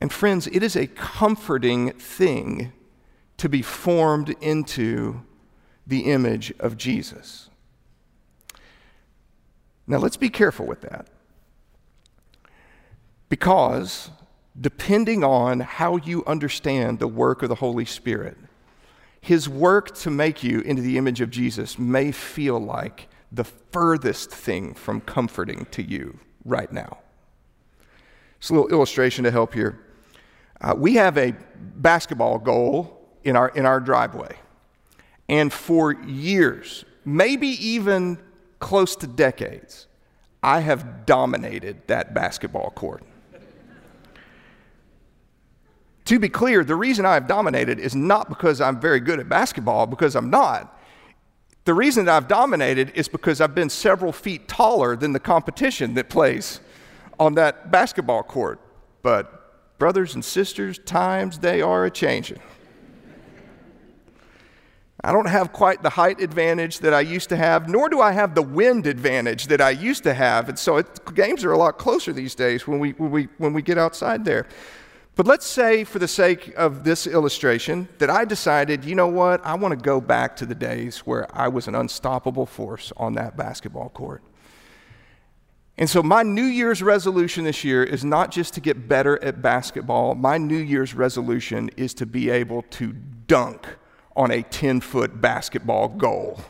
And 0.00 0.12
friends, 0.12 0.46
it 0.46 0.62
is 0.62 0.76
a 0.76 0.86
comforting 0.86 1.92
thing 1.92 2.72
to 3.38 3.48
be 3.48 3.62
formed 3.62 4.30
into 4.42 5.22
the 5.86 6.00
image 6.00 6.52
of 6.60 6.76
Jesus. 6.76 7.48
Now, 9.86 9.98
let's 9.98 10.18
be 10.18 10.30
careful 10.30 10.66
with 10.66 10.82
that. 10.82 11.08
Because 13.28 14.10
depending 14.58 15.22
on 15.22 15.60
how 15.60 15.96
you 15.96 16.24
understand 16.24 16.98
the 16.98 17.08
work 17.08 17.42
of 17.42 17.48
the 17.48 17.54
Holy 17.56 17.84
Spirit, 17.84 18.36
his 19.20 19.48
work 19.48 19.94
to 19.96 20.10
make 20.10 20.42
you 20.42 20.60
into 20.60 20.82
the 20.82 20.96
image 20.96 21.20
of 21.20 21.30
Jesus 21.30 21.78
may 21.78 22.10
feel 22.10 22.58
like 22.58 23.08
the 23.30 23.44
furthest 23.44 24.30
thing 24.30 24.74
from 24.74 25.00
comforting 25.00 25.66
to 25.70 25.82
you 25.82 26.18
right 26.44 26.72
now. 26.72 26.98
Just 28.40 28.50
a 28.50 28.54
little 28.54 28.70
illustration 28.70 29.24
to 29.24 29.30
help 29.30 29.54
here. 29.54 29.78
Uh, 30.60 30.74
we 30.76 30.94
have 30.94 31.16
a 31.16 31.34
basketball 31.76 32.38
goal 32.38 33.08
in 33.24 33.36
our, 33.36 33.50
in 33.50 33.66
our 33.66 33.80
driveway. 33.80 34.36
And 35.28 35.52
for 35.52 35.92
years, 35.92 36.84
maybe 37.04 37.48
even 37.48 38.18
close 38.58 38.96
to 38.96 39.06
decades, 39.06 39.86
I 40.42 40.60
have 40.60 41.06
dominated 41.06 41.86
that 41.86 42.14
basketball 42.14 42.70
court. 42.70 43.04
To 46.10 46.18
be 46.18 46.28
clear, 46.28 46.64
the 46.64 46.74
reason 46.74 47.06
I've 47.06 47.28
dominated 47.28 47.78
is 47.78 47.94
not 47.94 48.28
because 48.28 48.60
I'm 48.60 48.80
very 48.80 48.98
good 48.98 49.20
at 49.20 49.28
basketball, 49.28 49.86
because 49.86 50.16
I'm 50.16 50.28
not. 50.28 50.76
The 51.66 51.72
reason 51.72 52.06
that 52.06 52.16
I've 52.16 52.26
dominated 52.26 52.90
is 52.96 53.06
because 53.06 53.40
I've 53.40 53.54
been 53.54 53.70
several 53.70 54.10
feet 54.10 54.48
taller 54.48 54.96
than 54.96 55.12
the 55.12 55.20
competition 55.20 55.94
that 55.94 56.08
plays 56.08 56.58
on 57.20 57.34
that 57.34 57.70
basketball 57.70 58.24
court. 58.24 58.58
But, 59.02 59.78
brothers 59.78 60.16
and 60.16 60.24
sisters, 60.24 60.80
times 60.80 61.38
they 61.38 61.62
are 61.62 61.84
a 61.84 61.90
changing. 61.92 62.40
I 65.04 65.12
don't 65.12 65.28
have 65.28 65.52
quite 65.52 65.80
the 65.80 65.90
height 65.90 66.20
advantage 66.20 66.80
that 66.80 66.92
I 66.92 67.02
used 67.02 67.28
to 67.28 67.36
have, 67.36 67.68
nor 67.68 67.88
do 67.88 68.00
I 68.00 68.10
have 68.10 68.34
the 68.34 68.42
wind 68.42 68.88
advantage 68.88 69.46
that 69.46 69.60
I 69.60 69.70
used 69.70 70.02
to 70.02 70.12
have. 70.12 70.48
And 70.48 70.58
so 70.58 70.78
it, 70.78 71.14
games 71.14 71.44
are 71.44 71.52
a 71.52 71.56
lot 71.56 71.78
closer 71.78 72.12
these 72.12 72.34
days 72.34 72.66
when 72.66 72.80
we, 72.80 72.90
when, 72.94 73.12
we, 73.12 73.28
when 73.38 73.52
we 73.52 73.62
get 73.62 73.78
outside 73.78 74.24
there. 74.24 74.48
But 75.20 75.26
let's 75.26 75.46
say, 75.46 75.84
for 75.84 75.98
the 75.98 76.08
sake 76.08 76.54
of 76.56 76.82
this 76.82 77.06
illustration, 77.06 77.90
that 77.98 78.08
I 78.08 78.24
decided, 78.24 78.86
you 78.86 78.94
know 78.94 79.06
what, 79.06 79.44
I 79.44 79.54
want 79.54 79.72
to 79.72 79.76
go 79.76 80.00
back 80.00 80.34
to 80.36 80.46
the 80.46 80.54
days 80.54 81.00
where 81.00 81.26
I 81.36 81.46
was 81.46 81.68
an 81.68 81.74
unstoppable 81.74 82.46
force 82.46 82.90
on 82.96 83.12
that 83.16 83.36
basketball 83.36 83.90
court. 83.90 84.22
And 85.76 85.90
so, 85.90 86.02
my 86.02 86.22
New 86.22 86.46
Year's 86.46 86.82
resolution 86.82 87.44
this 87.44 87.64
year 87.64 87.84
is 87.84 88.02
not 88.02 88.30
just 88.30 88.54
to 88.54 88.62
get 88.62 88.88
better 88.88 89.22
at 89.22 89.42
basketball. 89.42 90.14
My 90.14 90.38
New 90.38 90.56
Year's 90.56 90.94
resolution 90.94 91.68
is 91.76 91.92
to 91.92 92.06
be 92.06 92.30
able 92.30 92.62
to 92.70 92.94
dunk 93.26 93.66
on 94.16 94.30
a 94.30 94.42
10 94.42 94.80
foot 94.80 95.20
basketball 95.20 95.88
goal. 95.88 96.40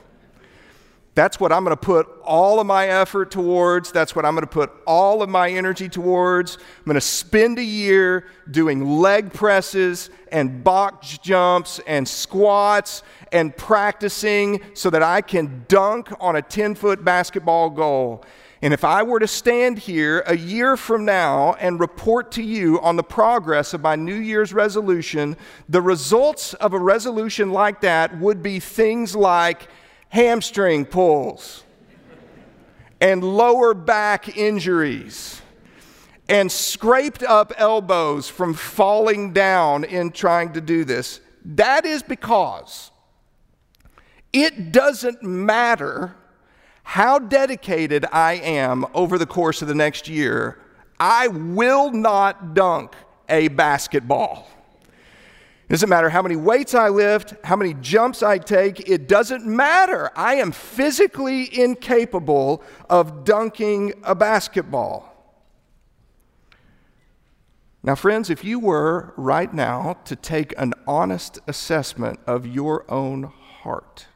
That's 1.15 1.41
what 1.41 1.51
I'm 1.53 1.65
going 1.65 1.77
to 1.77 1.81
put 1.81 2.09
all 2.25 2.61
of 2.61 2.67
my 2.67 2.87
effort 2.87 3.33
towards. 3.33 3.91
That's 3.91 4.15
what 4.15 4.25
I'm 4.25 4.35
going 4.35 4.47
to 4.47 4.51
put 4.51 4.71
all 4.87 5.23
of 5.23 5.29
my 5.29 5.51
energy 5.51 5.89
towards. 5.89 6.57
I'm 6.57 6.85
going 6.85 6.95
to 6.95 7.01
spend 7.01 7.59
a 7.59 7.65
year 7.65 8.27
doing 8.49 8.99
leg 9.01 9.33
presses 9.33 10.11
and 10.31 10.63
box 10.63 11.19
jumps 11.19 11.81
and 11.87 12.07
squats 12.07 13.03
and 13.33 13.57
practicing 13.57 14.61
so 14.75 14.89
that 14.91 15.03
I 15.03 15.21
can 15.21 15.65
dunk 15.67 16.13
on 16.21 16.37
a 16.37 16.43
10 16.43 16.77
foot 16.77 17.05
basketball 17.05 17.71
goal. 17.71 18.25
And 18.63 18.75
if 18.75 18.85
I 18.85 19.03
were 19.03 19.19
to 19.19 19.27
stand 19.27 19.79
here 19.79 20.23
a 20.27 20.37
year 20.37 20.77
from 20.77 21.05
now 21.05 21.55
and 21.55 21.81
report 21.81 22.31
to 22.33 22.43
you 22.43 22.79
on 22.83 22.97
the 22.97 23.03
progress 23.03 23.75
of 23.75 23.81
my 23.81 23.97
New 23.97 24.15
Year's 24.15 24.53
resolution, 24.53 25.37
the 25.69 25.81
results 25.81 26.55
of 26.55 26.75
a 26.75 26.79
resolution 26.79 27.53
like 27.53 27.81
that 27.81 28.17
would 28.19 28.43
be 28.43 28.61
things 28.61 29.17
like 29.17 29.69
hamstring 30.11 30.85
pulls 30.85 31.65
and 33.01 33.25
lower 33.25 33.73
back 33.73 34.37
injuries 34.37 35.41
and 36.29 36.51
scraped 36.53 37.23
up 37.23 37.53
elbows 37.57 38.29
from 38.29 38.55
falling 38.55 39.33
down 39.33 39.83
in 39.85 40.11
trying 40.11 40.53
to 40.53 40.61
do 40.61 40.85
this. 40.85 41.21
That 41.45 41.85
is 41.87 42.03
because 42.03 42.91
it 44.33 44.71
doesn't 44.71 45.23
matter 45.23 46.15
how 46.83 47.19
dedicated 47.19 48.05
I 48.13 48.35
am 48.35 48.85
over 48.95 49.17
the 49.17 49.27
course 49.27 49.63
of 49.63 49.69
the 49.69 49.75
next 49.75 50.09
year, 50.09 50.59
I 50.99 51.29
will 51.29 51.93
not 51.93 52.55
dunk 52.55 52.95
a 53.29 53.49
basketball. 53.49 54.49
Doesn't 55.71 55.89
matter 55.89 56.11
how 56.11 56.21
many 56.21 56.35
weights 56.35 56.75
I 56.75 56.89
lift, 56.89 57.35
how 57.45 57.55
many 57.55 57.75
jumps 57.75 58.25
I 58.25 58.39
take, 58.39 58.91
it 58.91 59.07
doesn't 59.07 59.47
matter. 59.47 60.11
I 60.17 60.35
am 60.35 60.51
physically 60.51 61.49
incapable 61.57 62.65
of 62.91 63.23
dunking 63.23 63.95
a 64.03 64.17
basketball. 64.17 65.07
Now, 67.85 67.95
friends, 67.95 68.31
if 68.31 68.43
you 68.43 68.59
were 68.59 69.15
right 69.17 69.55
now 69.55 69.99
to 70.07 70.17
take 70.17 70.53
an 70.59 70.75
honest 70.89 71.39
assessment 71.47 72.19
of 72.27 72.49
your 72.49 72.85
own 72.91 73.23
heart, 73.23 74.07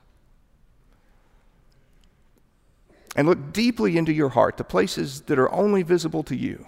and 3.15 3.29
look 3.29 3.53
deeply 3.53 3.97
into 3.97 4.13
your 4.13 4.31
heart, 4.31 4.57
the 4.57 4.65
places 4.65 5.21
that 5.23 5.39
are 5.39 5.53
only 5.55 5.85
visible 5.85 6.25
to 6.25 6.35
you, 6.35 6.67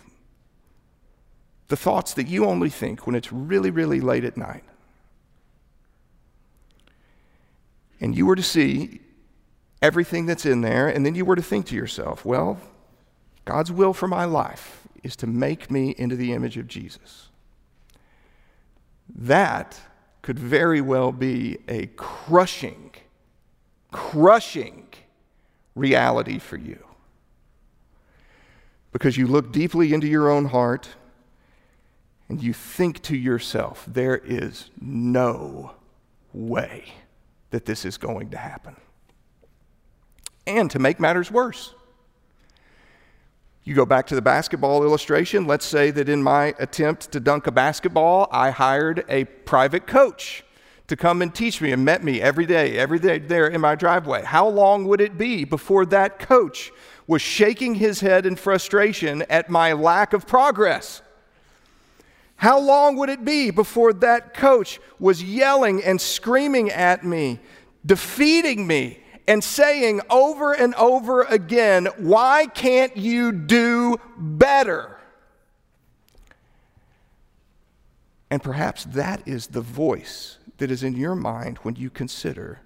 the 1.67 1.77
thoughts 1.77 2.15
that 2.15 2.29
you 2.29 2.45
only 2.45 2.71
think 2.71 3.05
when 3.05 3.17
it's 3.17 3.33
really, 3.33 3.73
really 3.73 4.01
late 4.01 4.23
at 4.23 4.37
night. 4.37 4.63
And 8.01 8.17
you 8.17 8.27
were 8.27 8.37
to 8.37 8.43
see 8.43 9.01
everything 9.81 10.27
that's 10.27 10.47
in 10.47 10.61
there, 10.61 10.89
and 10.89 11.05
then 11.05 11.15
you 11.15 11.25
were 11.25 11.37
to 11.37 11.43
think 11.43 11.67
to 11.67 11.75
yourself, 11.75 12.25
well, 12.25 12.61
God's 13.45 13.71
will 13.71 13.93
for 13.93 14.09
my 14.09 14.25
life 14.25 14.87
is 15.03 15.17
to 15.17 15.27
make 15.27 15.71
me 15.71 15.95
into 15.97 16.17
the 16.17 16.33
image 16.33 16.57
of 16.57 16.67
Jesus. 16.67 17.29
That 19.15 19.79
could 20.23 20.39
very 20.39 20.81
well 20.81 21.13
be 21.13 21.59
a 21.69 21.87
crushing, 21.87 22.91
crushing 23.93 24.89
reality 25.75 26.39
for 26.39 26.57
you. 26.57 26.85
Because 28.93 29.17
you 29.17 29.27
look 29.27 29.53
deeply 29.53 29.93
into 29.93 30.09
your 30.09 30.29
own 30.29 30.47
heart 30.47 30.89
and 32.29 32.43
you 32.43 32.53
think 32.53 33.03
to 33.03 33.17
yourself, 33.17 33.85
there 33.87 34.17
is 34.17 34.71
no 34.81 35.73
way 36.33 36.87
that 37.51 37.65
this 37.65 37.85
is 37.85 37.97
going 37.97 38.31
to 38.31 38.37
happen. 38.37 38.77
And 40.47 40.71
to 40.71 40.79
make 40.79 41.01
matters 41.01 41.31
worse, 41.31 41.75
you 43.65 43.75
go 43.75 43.85
back 43.85 44.07
to 44.07 44.15
the 44.15 44.23
basketball 44.23 44.85
illustration. 44.85 45.47
Let's 45.47 45.67
say 45.67 45.91
that 45.91 46.09
in 46.09 46.23
my 46.23 46.55
attempt 46.61 47.11
to 47.13 47.19
dunk 47.19 47.49
a 47.49 47.51
basketball, 47.51 48.29
I 48.31 48.51
hired 48.51 49.05
a 49.09 49.25
private 49.25 49.89
coach 49.89 50.45
to 50.87 50.97
come 50.97 51.21
and 51.21 51.35
teach 51.35 51.61
me 51.61 51.73
and 51.73 51.85
met 51.85 52.05
me 52.05 52.21
every 52.23 52.47
day, 52.47 52.79
every 52.79 53.01
day 53.01 53.19
there 53.19 53.49
in 53.49 53.61
my 53.61 53.75
driveway. 53.75 54.23
How 54.23 54.47
long 54.47 54.87
would 54.87 55.01
it 55.01 55.19
be 55.19 55.45
before 55.45 55.85
that 55.87 56.21
coach 56.21 56.71
was 57.09 57.23
shaking 57.23 57.75
his 57.75 58.01
head 58.01 58.25
in 58.25 58.37
frustration 58.37 59.23
at 59.23 59.51
my 59.51 59.73
lack 59.73 60.13
of 60.13 60.29
progress? 60.29 61.03
How 62.37 62.59
long 62.59 62.97
would 62.97 63.09
it 63.09 63.25
be 63.25 63.51
before 63.51 63.93
that 63.95 64.35
coach 64.35 64.79
was 64.99 65.23
yelling 65.23 65.83
and 65.83 66.01
screaming 66.01 66.71
at 66.71 67.05
me, 67.05 67.41
defeating 67.85 68.67
me, 68.67 69.01
and 69.27 69.43
saying 69.43 70.01
over 70.11 70.53
and 70.53 70.75
over 70.75 71.23
again, 71.23 71.87
Why 71.97 72.47
can't 72.47 72.97
you 72.97 73.33
do 73.33 73.97
better? 74.17 74.99
And 78.31 78.43
perhaps 78.43 78.85
that 78.85 79.27
is 79.27 79.49
the 79.49 79.61
voice 79.61 80.39
that 80.59 80.71
is 80.71 80.83
in 80.83 80.95
your 80.95 81.15
mind 81.15 81.59
when 81.59 81.77
you 81.77 81.91
consider 81.91 82.61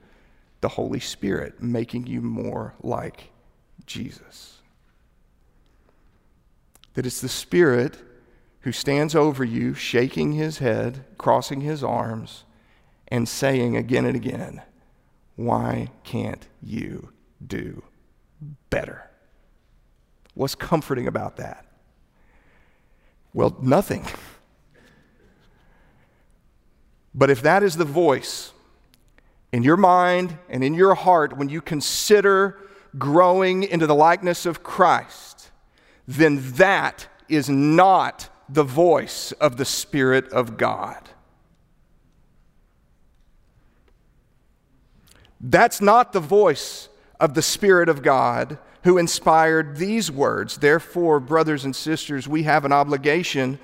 the 0.60 0.68
Holy 0.68 1.00
Spirit 1.00 1.62
making 1.62 2.06
you 2.06 2.20
more 2.20 2.74
like 2.82 3.30
Jesus. 3.86 4.58
That 6.94 7.06
it's 7.06 7.20
the 7.20 7.28
Spirit 7.28 7.98
who 8.62 8.72
stands 8.72 9.14
over 9.14 9.42
you, 9.42 9.74
shaking 9.74 10.32
his 10.32 10.58
head, 10.58 11.04
crossing 11.16 11.62
his 11.62 11.82
arms, 11.82 12.44
and 13.08 13.28
saying 13.28 13.76
again 13.76 14.04
and 14.04 14.16
again, 14.16 14.62
Why 15.36 15.88
can't 16.04 16.46
you 16.62 17.12
do 17.44 17.82
better? 18.68 19.10
What's 20.34 20.54
comforting 20.54 21.06
about 21.06 21.36
that? 21.38 21.66
Well, 23.32 23.56
nothing. 23.60 24.06
But 27.14 27.30
if 27.30 27.42
that 27.42 27.62
is 27.62 27.76
the 27.76 27.84
voice 27.84 28.52
in 29.52 29.62
your 29.62 29.76
mind 29.76 30.38
and 30.48 30.62
in 30.62 30.74
your 30.74 30.94
heart 30.94 31.36
when 31.36 31.48
you 31.48 31.60
consider 31.60 32.58
growing 32.98 33.62
into 33.64 33.86
the 33.86 33.94
likeness 33.94 34.46
of 34.46 34.62
Christ, 34.62 35.50
then 36.06 36.52
that 36.52 37.08
is 37.28 37.48
not 37.48 38.28
the 38.52 38.64
voice 38.64 39.32
of 39.32 39.56
the 39.56 39.64
Spirit 39.64 40.30
of 40.32 40.56
God. 40.56 41.10
That's 45.40 45.80
not 45.80 46.12
the 46.12 46.20
voice 46.20 46.88
of 47.18 47.34
the 47.34 47.42
Spirit 47.42 47.88
of 47.88 48.02
God 48.02 48.58
who 48.84 48.98
inspired 48.98 49.76
these 49.76 50.10
words. 50.10 50.58
Therefore, 50.58 51.20
brothers 51.20 51.64
and 51.64 51.74
sisters, 51.74 52.26
we 52.26 52.42
have 52.42 52.64
an 52.64 52.72
obligation, 52.72 53.58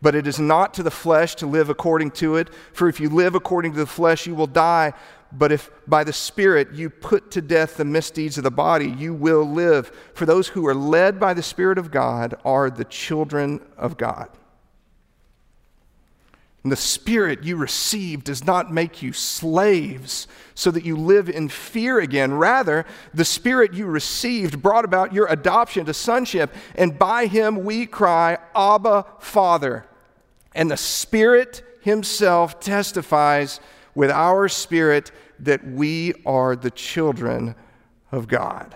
but 0.00 0.14
it 0.14 0.26
is 0.26 0.38
not 0.38 0.74
to 0.74 0.82
the 0.82 0.90
flesh 0.90 1.34
to 1.36 1.46
live 1.46 1.68
according 1.68 2.12
to 2.12 2.36
it. 2.36 2.48
For 2.72 2.88
if 2.88 3.00
you 3.00 3.08
live 3.08 3.34
according 3.34 3.72
to 3.72 3.78
the 3.78 3.86
flesh, 3.86 4.26
you 4.26 4.34
will 4.34 4.46
die. 4.46 4.92
But 5.32 5.52
if 5.52 5.70
by 5.86 6.04
the 6.04 6.12
Spirit 6.12 6.72
you 6.72 6.90
put 6.90 7.30
to 7.32 7.40
death 7.40 7.76
the 7.76 7.84
misdeeds 7.84 8.36
of 8.36 8.44
the 8.44 8.50
body, 8.50 8.88
you 8.88 9.14
will 9.14 9.44
live. 9.44 9.92
For 10.14 10.26
those 10.26 10.48
who 10.48 10.66
are 10.66 10.74
led 10.74 11.20
by 11.20 11.34
the 11.34 11.42
Spirit 11.42 11.78
of 11.78 11.90
God 11.90 12.34
are 12.44 12.70
the 12.70 12.84
children 12.84 13.60
of 13.76 13.96
God. 13.96 14.28
And 16.62 16.70
the 16.70 16.76
Spirit 16.76 17.42
you 17.42 17.56
receive 17.56 18.22
does 18.22 18.44
not 18.44 18.70
make 18.72 19.02
you 19.02 19.14
slaves 19.14 20.28
so 20.54 20.70
that 20.70 20.84
you 20.84 20.94
live 20.94 21.30
in 21.30 21.48
fear 21.48 22.00
again. 22.00 22.34
Rather, 22.34 22.84
the 23.14 23.24
Spirit 23.24 23.72
you 23.72 23.86
received 23.86 24.60
brought 24.60 24.84
about 24.84 25.14
your 25.14 25.26
adoption 25.28 25.86
to 25.86 25.94
sonship, 25.94 26.54
and 26.74 26.98
by 26.98 27.26
Him 27.26 27.64
we 27.64 27.86
cry, 27.86 28.36
Abba, 28.54 29.06
Father. 29.20 29.86
And 30.54 30.70
the 30.70 30.76
Spirit 30.76 31.62
Himself 31.80 32.60
testifies 32.60 33.58
with 33.94 34.10
our 34.10 34.48
spirit 34.48 35.10
that 35.38 35.66
we 35.66 36.14
are 36.24 36.56
the 36.56 36.70
children 36.70 37.54
of 38.12 38.28
God. 38.28 38.74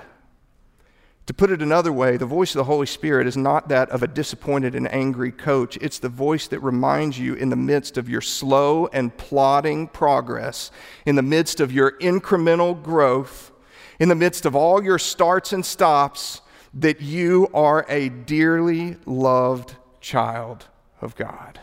To 1.26 1.34
put 1.34 1.50
it 1.50 1.62
another 1.62 1.92
way, 1.92 2.18
the 2.18 2.26
voice 2.26 2.50
of 2.50 2.58
the 2.58 2.64
Holy 2.64 2.86
Spirit 2.86 3.26
is 3.26 3.36
not 3.36 3.68
that 3.70 3.88
of 3.88 4.02
a 4.02 4.06
disappointed 4.06 4.74
and 4.74 4.92
angry 4.92 5.32
coach. 5.32 5.78
It's 5.80 5.98
the 5.98 6.10
voice 6.10 6.48
that 6.48 6.60
reminds 6.60 7.18
you 7.18 7.32
in 7.32 7.48
the 7.48 7.56
midst 7.56 7.96
of 7.96 8.10
your 8.10 8.20
slow 8.20 8.88
and 8.88 9.16
plodding 9.16 9.88
progress, 9.88 10.70
in 11.06 11.16
the 11.16 11.22
midst 11.22 11.60
of 11.60 11.72
your 11.72 11.92
incremental 11.98 12.80
growth, 12.80 13.52
in 13.98 14.10
the 14.10 14.14
midst 14.14 14.44
of 14.44 14.54
all 14.54 14.84
your 14.84 14.98
starts 14.98 15.54
and 15.54 15.64
stops, 15.64 16.42
that 16.74 17.00
you 17.00 17.48
are 17.54 17.86
a 17.88 18.10
dearly 18.10 18.96
loved 19.06 19.76
child 20.00 20.66
of 21.00 21.14
God. 21.16 21.58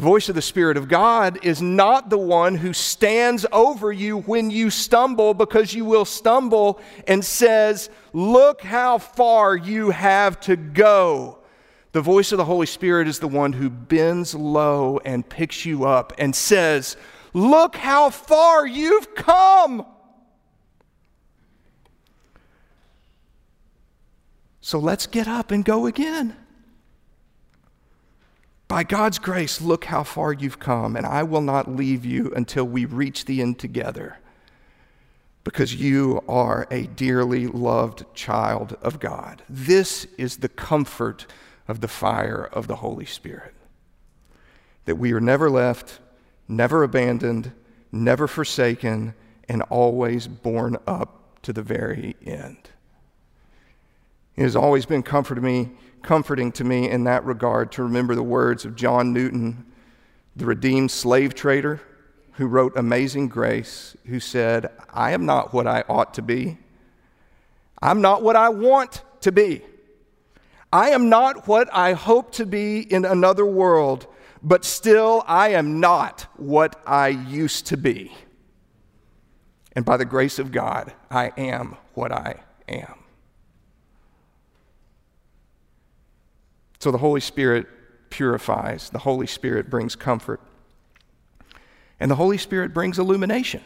The 0.00 0.06
voice 0.06 0.30
of 0.30 0.34
the 0.34 0.40
Spirit 0.40 0.78
of 0.78 0.88
God 0.88 1.44
is 1.44 1.60
not 1.60 2.08
the 2.08 2.16
one 2.16 2.54
who 2.54 2.72
stands 2.72 3.44
over 3.52 3.92
you 3.92 4.20
when 4.20 4.50
you 4.50 4.70
stumble 4.70 5.34
because 5.34 5.74
you 5.74 5.84
will 5.84 6.06
stumble 6.06 6.80
and 7.06 7.22
says, 7.22 7.90
Look 8.14 8.62
how 8.62 8.96
far 8.96 9.54
you 9.54 9.90
have 9.90 10.40
to 10.40 10.56
go. 10.56 11.40
The 11.92 12.00
voice 12.00 12.32
of 12.32 12.38
the 12.38 12.46
Holy 12.46 12.64
Spirit 12.64 13.08
is 13.08 13.18
the 13.18 13.28
one 13.28 13.52
who 13.52 13.68
bends 13.68 14.34
low 14.34 15.00
and 15.04 15.28
picks 15.28 15.66
you 15.66 15.84
up 15.84 16.14
and 16.16 16.34
says, 16.34 16.96
Look 17.34 17.76
how 17.76 18.08
far 18.08 18.66
you've 18.66 19.14
come. 19.14 19.84
So 24.62 24.78
let's 24.78 25.06
get 25.06 25.28
up 25.28 25.50
and 25.50 25.62
go 25.62 25.84
again. 25.84 26.39
By 28.70 28.84
God's 28.84 29.18
grace, 29.18 29.60
look 29.60 29.86
how 29.86 30.04
far 30.04 30.32
you've 30.32 30.60
come, 30.60 30.94
and 30.94 31.04
I 31.04 31.24
will 31.24 31.40
not 31.40 31.74
leave 31.74 32.04
you 32.04 32.32
until 32.36 32.62
we 32.62 32.84
reach 32.84 33.24
the 33.24 33.42
end 33.42 33.58
together 33.58 34.18
because 35.42 35.74
you 35.74 36.22
are 36.28 36.68
a 36.70 36.86
dearly 36.86 37.48
loved 37.48 38.04
child 38.14 38.78
of 38.80 39.00
God. 39.00 39.42
This 39.48 40.06
is 40.16 40.36
the 40.36 40.48
comfort 40.48 41.26
of 41.66 41.80
the 41.80 41.88
fire 41.88 42.48
of 42.52 42.68
the 42.68 42.76
Holy 42.76 43.06
Spirit 43.06 43.54
that 44.84 44.94
we 44.94 45.12
are 45.12 45.20
never 45.20 45.50
left, 45.50 45.98
never 46.46 46.84
abandoned, 46.84 47.50
never 47.90 48.28
forsaken, 48.28 49.14
and 49.48 49.62
always 49.62 50.28
borne 50.28 50.76
up 50.86 51.42
to 51.42 51.52
the 51.52 51.62
very 51.62 52.14
end. 52.24 52.70
It 54.40 54.44
has 54.44 54.56
always 54.56 54.86
been 54.86 55.02
comfort 55.02 55.34
to 55.34 55.42
me 55.42 55.68
comforting 56.00 56.50
to 56.52 56.64
me 56.64 56.88
in 56.88 57.04
that 57.04 57.26
regard 57.26 57.70
to 57.72 57.82
remember 57.82 58.14
the 58.14 58.22
words 58.22 58.64
of 58.64 58.74
John 58.74 59.12
Newton, 59.12 59.66
the 60.34 60.46
redeemed 60.46 60.90
slave 60.90 61.34
trader 61.34 61.82
who 62.32 62.46
wrote 62.46 62.72
Amazing 62.74 63.28
Grace, 63.28 63.98
who 64.06 64.18
said, 64.18 64.70
I 64.88 65.10
am 65.10 65.26
not 65.26 65.52
what 65.52 65.66
I 65.66 65.84
ought 65.90 66.14
to 66.14 66.22
be. 66.22 66.56
I'm 67.82 68.00
not 68.00 68.22
what 68.22 68.34
I 68.34 68.48
want 68.48 69.02
to 69.20 69.30
be. 69.30 69.60
I 70.72 70.88
am 70.88 71.10
not 71.10 71.46
what 71.46 71.68
I 71.70 71.92
hope 71.92 72.32
to 72.36 72.46
be 72.46 72.80
in 72.80 73.04
another 73.04 73.44
world, 73.44 74.06
but 74.42 74.64
still 74.64 75.22
I 75.26 75.50
am 75.50 75.80
not 75.80 76.22
what 76.38 76.80
I 76.86 77.08
used 77.08 77.66
to 77.66 77.76
be. 77.76 78.10
And 79.76 79.84
by 79.84 79.98
the 79.98 80.06
grace 80.06 80.38
of 80.38 80.50
God, 80.50 80.94
I 81.10 81.30
am 81.36 81.76
what 81.92 82.10
I 82.10 82.36
am. 82.70 82.99
So 86.80 86.90
the 86.90 86.98
Holy 86.98 87.20
Spirit 87.20 87.66
purifies, 88.08 88.90
the 88.90 88.98
Holy 88.98 89.26
Spirit 89.26 89.70
brings 89.70 89.94
comfort, 89.94 90.40
and 92.00 92.10
the 92.10 92.16
Holy 92.16 92.38
Spirit 92.38 92.74
brings 92.74 92.98
illumination. 92.98 93.62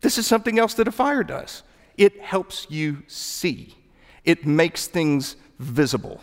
This 0.00 0.16
is 0.16 0.26
something 0.26 0.58
else 0.58 0.74
that 0.74 0.88
a 0.88 0.92
fire 0.92 1.22
does. 1.22 1.62
It 1.98 2.18
helps 2.20 2.66
you 2.70 3.02
see, 3.06 3.76
it 4.24 4.46
makes 4.46 4.86
things 4.86 5.36
visible, 5.58 6.20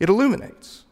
it 0.00 0.08
illuminates. 0.08 0.84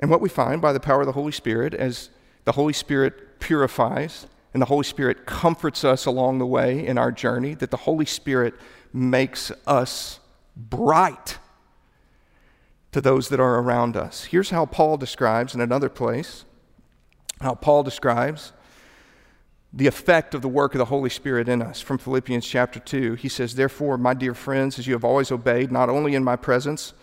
And 0.00 0.10
what 0.10 0.20
we 0.20 0.28
find 0.28 0.60
by 0.60 0.72
the 0.72 0.80
power 0.80 1.00
of 1.00 1.06
the 1.06 1.12
Holy 1.12 1.30
Spirit, 1.32 1.72
as 1.72 2.10
the 2.44 2.52
Holy 2.52 2.72
Spirit 2.72 3.38
purifies 3.38 4.26
and 4.52 4.60
the 4.60 4.66
Holy 4.66 4.84
Spirit 4.84 5.24
comforts 5.24 5.84
us 5.84 6.04
along 6.04 6.38
the 6.38 6.46
way 6.46 6.84
in 6.84 6.98
our 6.98 7.12
journey, 7.12 7.54
that 7.54 7.70
the 7.70 7.76
Holy 7.76 8.04
Spirit 8.04 8.54
makes 8.92 9.52
us 9.66 10.18
bright 10.56 11.38
to 12.94 13.00
those 13.00 13.28
that 13.28 13.40
are 13.40 13.58
around 13.58 13.96
us. 13.96 14.22
Here's 14.26 14.50
how 14.50 14.66
Paul 14.66 14.96
describes 14.96 15.52
in 15.52 15.60
another 15.60 15.88
place 15.88 16.44
how 17.40 17.56
Paul 17.56 17.82
describes 17.82 18.52
the 19.72 19.88
effect 19.88 20.32
of 20.32 20.42
the 20.42 20.48
work 20.48 20.74
of 20.74 20.78
the 20.78 20.84
Holy 20.84 21.10
Spirit 21.10 21.48
in 21.48 21.60
us 21.60 21.80
from 21.80 21.98
Philippians 21.98 22.46
chapter 22.46 22.78
2. 22.78 23.14
He 23.14 23.28
says, 23.28 23.56
Therefore, 23.56 23.98
my 23.98 24.14
dear 24.14 24.32
friends, 24.32 24.78
as 24.78 24.86
you 24.86 24.92
have 24.92 25.02
always 25.02 25.32
obeyed, 25.32 25.72
not 25.72 25.88
only 25.88 26.14
in 26.14 26.22
my 26.22 26.36
presence, 26.36 26.94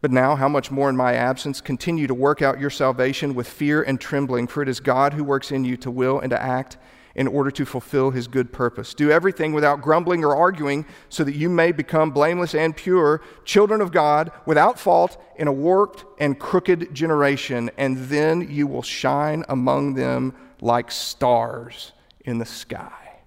but 0.00 0.10
now, 0.10 0.34
how 0.34 0.48
much 0.48 0.72
more 0.72 0.90
in 0.90 0.96
my 0.96 1.14
absence, 1.14 1.60
continue 1.60 2.08
to 2.08 2.14
work 2.14 2.42
out 2.42 2.58
your 2.58 2.68
salvation 2.68 3.32
with 3.32 3.46
fear 3.46 3.84
and 3.84 4.00
trembling, 4.00 4.48
for 4.48 4.60
it 4.60 4.68
is 4.68 4.80
God 4.80 5.14
who 5.14 5.22
works 5.22 5.52
in 5.52 5.64
you 5.64 5.76
to 5.76 5.90
will 5.90 6.18
and 6.18 6.30
to 6.30 6.42
act 6.42 6.78
in 7.16 7.26
order 7.26 7.50
to 7.50 7.64
fulfill 7.64 8.10
his 8.10 8.28
good 8.28 8.52
purpose. 8.52 8.92
Do 8.92 9.10
everything 9.10 9.54
without 9.54 9.80
grumbling 9.80 10.22
or 10.22 10.36
arguing, 10.36 10.84
so 11.08 11.24
that 11.24 11.34
you 11.34 11.48
may 11.48 11.72
become 11.72 12.10
blameless 12.10 12.54
and 12.54 12.76
pure, 12.76 13.22
children 13.44 13.80
of 13.80 13.90
God, 13.90 14.30
without 14.44 14.78
fault, 14.78 15.20
in 15.36 15.48
a 15.48 15.52
warped 15.52 16.04
and 16.20 16.38
crooked 16.38 16.94
generation, 16.94 17.70
and 17.78 17.96
then 18.08 18.48
you 18.50 18.66
will 18.66 18.82
shine 18.82 19.44
among 19.48 19.94
them 19.94 20.34
like 20.60 20.90
stars 20.90 21.92
in 22.26 22.38
the 22.38 22.44
sky. 22.44 23.22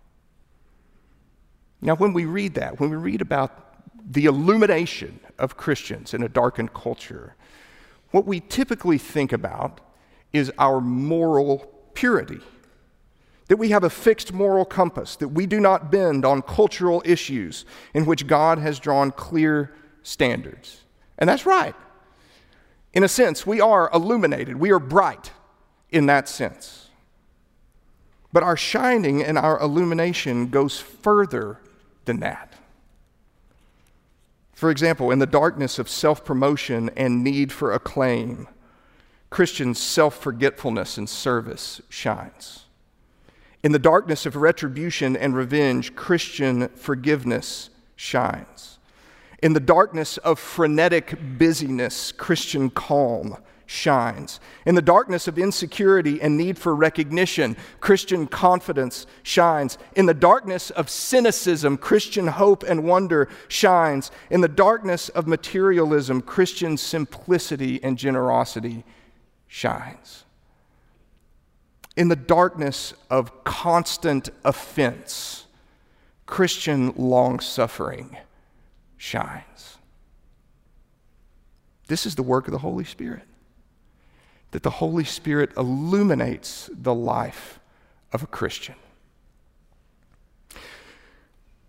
Now, 1.82 1.96
when 1.96 2.14
we 2.14 2.26
read 2.26 2.54
that, 2.56 2.80
when 2.80 2.92
we 2.92 2.96
read 2.96 3.22
about 3.22 3.74
the 4.12 4.26
illumination 4.26 5.20
of 5.40 5.58
Christians 5.58 6.14
in 6.14 6.22
a 6.22 6.30
darkened 6.30 6.74
culture, 6.74 7.36
what 8.12 8.26
we 8.26 8.40
typically 8.40 9.00
think 9.00 9.34
about 9.34 9.82
is 10.32 10.52
our 10.60 10.80
moral 10.80 11.60
purity 11.96 12.42
that 13.50 13.58
we 13.58 13.70
have 13.70 13.84
a 13.84 13.90
fixed 13.90 14.32
moral 14.32 14.64
compass, 14.64 15.16
that 15.18 15.30
we 15.30 15.46
do 15.46 15.60
not 15.60 15.92
bend 15.92 16.24
on 16.24 16.42
cultural 16.42 17.02
issues 17.04 17.66
in 17.94 18.06
which 18.06 18.28
God 18.28 18.60
has 18.60 18.80
drawn 18.80 19.12
clear 19.12 19.74
standards. 20.04 20.84
And 21.18 21.28
that's 21.28 21.46
right. 21.46 21.76
In 22.94 23.04
a 23.04 23.08
sense, 23.08 23.46
we 23.46 23.60
are 23.60 23.90
illuminated, 23.92 24.58
we 24.58 24.72
are 24.72 24.80
bright 24.80 25.32
in 25.90 26.06
that 26.06 26.30
sense. 26.30 26.90
But 28.32 28.44
our 28.44 28.56
shining 28.56 29.24
and 29.24 29.38
our 29.38 29.60
illumination 29.60 30.50
goes 30.50 30.80
further 30.80 31.60
than 32.06 32.20
that. 32.20 32.54
For 34.54 34.70
example, 34.70 35.10
in 35.10 35.18
the 35.18 35.26
darkness 35.26 35.80
of 35.80 35.90
self 35.90 36.24
promotion 36.24 36.92
and 36.96 37.24
need 37.24 37.52
for 37.52 37.72
acclaim, 37.72 38.48
Christians' 39.32 39.80
self 39.80 40.22
forgetfulness 40.22 41.00
and 41.00 41.10
service 41.10 41.82
shines. 41.90 42.66
In 43.62 43.74
the 43.74 43.80
darkness 43.80 44.26
of 44.26 44.38
retribution 44.38 45.18
and 45.18 45.36
revenge, 45.36 45.96
Christian 45.96 46.70
forgiveness 46.70 47.70
shines. 47.96 48.80
In 49.44 49.54
the 49.54 49.60
darkness 49.60 50.18
of 50.18 50.40
frenetic 50.40 51.18
busyness, 51.38 52.14
Christian 52.14 52.70
calm 52.70 53.38
shines. 53.66 54.40
In 54.66 54.76
the 54.76 54.82
darkness 54.82 55.28
of 55.28 55.38
insecurity 55.38 56.22
and 56.22 56.38
need 56.38 56.58
for 56.58 56.74
recognition, 56.74 57.58
Christian 57.82 58.28
confidence 58.28 59.06
shines. 59.24 59.78
In 59.94 60.06
the 60.06 60.14
darkness 60.14 60.70
of 60.72 60.90
cynicism, 60.90 61.78
Christian 61.78 62.28
hope 62.28 62.64
and 62.64 62.86
wonder 62.86 63.28
shines. 63.50 64.10
In 64.30 64.40
the 64.40 64.48
darkness 64.48 65.10
of 65.10 65.28
materialism, 65.28 66.22
Christian 66.22 66.78
simplicity 66.78 67.84
and 67.84 67.98
generosity 67.98 68.86
shines 69.48 70.24
In 72.00 72.08
the 72.08 72.16
darkness 72.16 72.94
of 73.10 73.44
constant 73.44 74.30
offense, 74.46 75.46
Christian 76.26 76.94
long 76.96 77.42
suffering 77.42 78.16
shines. 78.96 79.78
This 81.88 82.06
is 82.06 82.16
the 82.16 82.24
work 82.24 82.48
of 82.48 82.54
the 82.54 82.60
Holy 82.60 82.86
Spirit. 82.86 83.24
That 84.52 84.64
the 84.64 84.70
Holy 84.70 85.04
Spirit 85.04 85.52
illuminates 85.58 86.70
the 86.74 86.96
life 86.96 87.60
of 88.14 88.24
a 88.24 88.28
Christian. 88.28 88.76